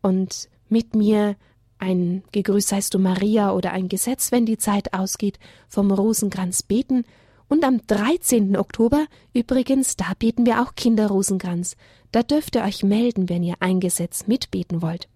und 0.03 0.51
mit 0.69 0.95
mir 0.95 1.37
ein 1.79 2.23
Gegrüßt 2.33 2.69
seist 2.69 2.95
du 2.95 2.99
Maria 2.99 3.53
oder 3.53 3.73
ein 3.73 3.89
Gesetz, 3.89 4.33
wenn 4.33 4.47
die 4.47 4.59
Zeit 4.59 4.95
ausgeht, 4.95 5.39
vom 5.69 5.91
Rosenkranz 5.91 6.63
beten. 6.63 7.05
Und 7.49 7.65
am 7.65 7.81
13. 7.87 8.57
Oktober 8.57 9.07
übrigens, 9.33 9.97
da 9.97 10.13
beten 10.19 10.45
wir 10.45 10.63
auch 10.63 10.75
Kinderrosenkranz. 10.75 11.77
Da 12.13 12.23
dürft 12.23 12.57
ihr 12.57 12.63
euch 12.63 12.83
melden, 12.83 13.29
wenn 13.29 13.43
ihr 13.43 13.57
ein 13.61 13.81
Gesetz 13.81 14.27
mitbeten 14.27 14.83
wollt. 14.83 15.09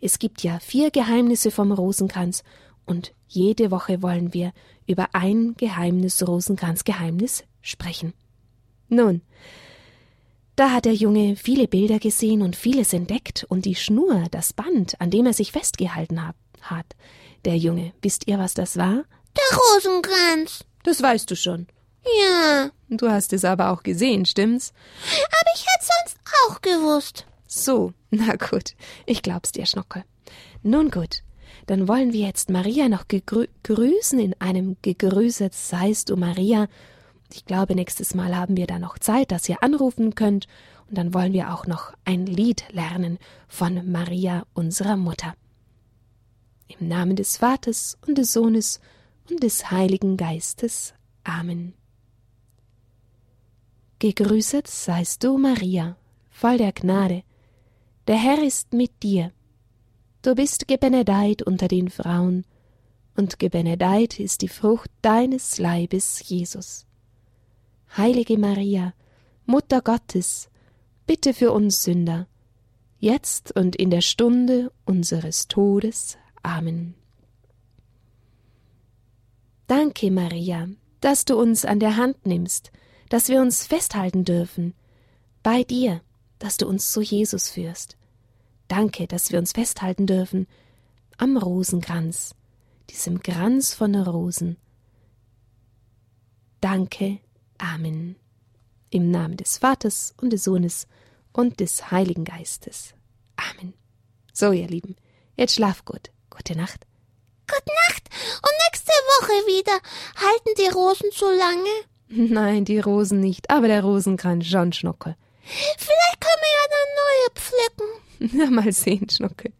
Es 0.00 0.18
gibt 0.18 0.42
ja 0.42 0.58
vier 0.60 0.90
Geheimnisse 0.90 1.50
vom 1.50 1.72
Rosenkranz 1.72 2.42
und 2.86 3.12
jede 3.26 3.70
Woche 3.70 4.00
wollen 4.00 4.32
wir 4.32 4.52
über 4.86 5.08
ein 5.12 5.54
Geheimnis 5.56 6.26
Rosenkranz-Geheimnis 6.26 7.44
sprechen. 7.60 8.14
Nun, 8.88 9.20
da 10.58 10.72
hat 10.72 10.86
der 10.86 10.94
Junge 10.94 11.36
viele 11.36 11.68
Bilder 11.68 12.00
gesehen 12.00 12.42
und 12.42 12.56
vieles 12.56 12.92
entdeckt 12.92 13.46
und 13.48 13.64
die 13.64 13.76
Schnur, 13.76 14.24
das 14.32 14.52
Band, 14.52 15.00
an 15.00 15.10
dem 15.10 15.26
er 15.26 15.32
sich 15.32 15.52
festgehalten 15.52 16.20
hat. 16.62 16.86
Der 17.44 17.56
Junge, 17.56 17.92
wisst 18.02 18.26
ihr, 18.26 18.40
was 18.40 18.54
das 18.54 18.76
war? 18.76 19.04
Der 19.36 19.58
Rosenkranz. 19.58 20.64
Das 20.82 21.00
weißt 21.00 21.30
du 21.30 21.36
schon. 21.36 21.68
Ja. 22.20 22.70
Du 22.88 23.08
hast 23.08 23.32
es 23.32 23.44
aber 23.44 23.70
auch 23.70 23.84
gesehen, 23.84 24.26
stimmt's? 24.26 24.72
Aber 25.04 25.50
ich 25.54 25.60
hätte 25.60 25.86
sonst 25.86 26.18
auch 26.48 26.60
gewusst. 26.60 27.26
So, 27.46 27.92
na 28.10 28.34
gut, 28.34 28.74
ich 29.06 29.22
glaub's 29.22 29.52
dir, 29.52 29.64
Schnockel. 29.64 30.02
Nun 30.64 30.90
gut, 30.90 31.22
dann 31.66 31.86
wollen 31.86 32.12
wir 32.12 32.26
jetzt 32.26 32.50
Maria 32.50 32.88
noch 32.88 33.04
grüßen 33.06 34.18
in 34.18 34.34
einem 34.40 34.76
Gegrüßet 34.82 35.54
seist 35.54 36.10
du 36.10 36.16
Maria 36.16 36.66
ich 37.32 37.44
glaube, 37.44 37.74
nächstes 37.74 38.14
Mal 38.14 38.36
haben 38.36 38.56
wir 38.56 38.66
da 38.66 38.78
noch 38.78 38.98
Zeit, 38.98 39.32
dass 39.32 39.48
ihr 39.48 39.62
anrufen 39.62 40.14
könnt. 40.14 40.46
Und 40.88 40.96
dann 40.96 41.12
wollen 41.12 41.32
wir 41.32 41.52
auch 41.52 41.66
noch 41.66 41.92
ein 42.04 42.26
Lied 42.26 42.64
lernen 42.70 43.18
von 43.46 43.90
Maria, 43.90 44.46
unserer 44.54 44.96
Mutter. 44.96 45.34
Im 46.68 46.88
Namen 46.88 47.16
des 47.16 47.36
Vaters 47.36 47.98
und 48.06 48.16
des 48.18 48.32
Sohnes 48.32 48.80
und 49.30 49.42
des 49.42 49.70
Heiligen 49.70 50.16
Geistes. 50.16 50.94
Amen. 51.24 51.74
Gegrüßet 53.98 54.66
seist 54.66 55.24
du, 55.24 55.38
Maria, 55.38 55.96
voll 56.30 56.56
der 56.56 56.72
Gnade. 56.72 57.24
Der 58.06 58.16
Herr 58.16 58.42
ist 58.42 58.72
mit 58.72 59.02
dir. 59.02 59.32
Du 60.22 60.34
bist 60.34 60.68
gebenedeit 60.68 61.42
unter 61.42 61.68
den 61.68 61.90
Frauen, 61.90 62.44
und 63.16 63.40
gebenedeit 63.40 64.20
ist 64.20 64.42
die 64.42 64.48
Frucht 64.48 64.90
deines 65.02 65.58
Leibes, 65.58 66.28
Jesus. 66.28 66.87
Heilige 67.96 68.38
Maria, 68.38 68.94
Mutter 69.46 69.80
Gottes, 69.80 70.50
bitte 71.06 71.32
für 71.34 71.52
uns 71.52 71.82
Sünder, 71.82 72.26
jetzt 72.98 73.56
und 73.56 73.76
in 73.76 73.90
der 73.90 74.02
Stunde 74.02 74.70
unseres 74.84 75.48
Todes. 75.48 76.18
Amen. 76.42 76.94
Danke, 79.66 80.10
Maria, 80.10 80.68
dass 81.00 81.24
du 81.24 81.38
uns 81.38 81.64
an 81.64 81.80
der 81.80 81.96
Hand 81.96 82.26
nimmst, 82.26 82.72
dass 83.08 83.28
wir 83.28 83.40
uns 83.40 83.66
festhalten 83.66 84.24
dürfen, 84.24 84.74
bei 85.42 85.62
dir, 85.62 86.00
dass 86.38 86.56
du 86.56 86.66
uns 86.66 86.92
zu 86.92 87.00
Jesus 87.00 87.50
führst. 87.50 87.96
Danke, 88.68 89.06
dass 89.06 89.32
wir 89.32 89.38
uns 89.38 89.52
festhalten 89.52 90.06
dürfen 90.06 90.46
am 91.16 91.36
Rosenkranz, 91.36 92.34
diesem 92.90 93.22
Kranz 93.22 93.74
von 93.74 93.94
Rosen. 93.94 94.56
Danke, 96.60 97.20
Amen. 97.58 98.16
Im 98.90 99.10
Namen 99.10 99.36
des 99.36 99.58
Vaters 99.58 100.14
und 100.20 100.30
des 100.32 100.44
Sohnes 100.44 100.86
und 101.32 101.60
des 101.60 101.90
Heiligen 101.90 102.24
Geistes. 102.24 102.94
Amen. 103.36 103.74
So, 104.32 104.52
ihr 104.52 104.68
Lieben, 104.68 104.96
jetzt 105.36 105.56
schlaf 105.56 105.84
gut. 105.84 106.10
Gute 106.30 106.56
Nacht. 106.56 106.86
Gute 107.46 107.72
Nacht 107.88 108.08
und 108.42 108.52
nächste 108.66 108.92
Woche 108.92 109.32
wieder. 109.46 109.72
Halten 110.16 110.50
die 110.58 110.72
Rosen 110.72 111.10
so 111.12 111.26
lange? 111.26 111.70
Nein, 112.32 112.64
die 112.64 112.78
Rosen 112.78 113.20
nicht, 113.20 113.50
aber 113.50 113.68
der 113.68 113.82
Rosenkranz 113.82 114.46
schon, 114.46 114.72
Schnuckel. 114.72 115.16
Vielleicht 115.42 116.20
können 116.20 116.42
wir 116.42 116.54
ja 116.54 116.66
dann 116.74 116.88
neue 117.02 117.30
pflücken. 117.34 118.38
Na, 118.38 118.62
mal 118.62 118.72
sehen, 118.72 119.08
Schnuckel. 119.10 119.52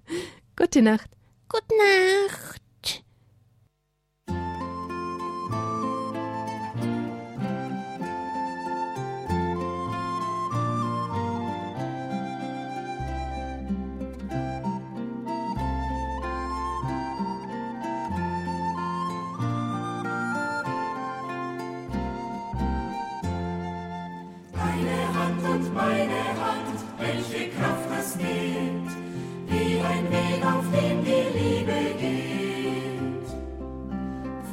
Gute 0.57 0.83
Nacht. 0.83 1.11
Gute 1.49 1.75
Nacht. 1.77 2.63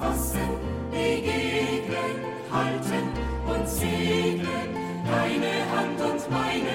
Fassen, 0.05 0.49
begegnen, 0.91 2.17
halten 2.51 3.05
und 3.47 3.67
segnen, 3.67 4.69
deine 5.03 5.53
Hand 5.71 5.99
und 5.99 6.29
meine 6.29 6.74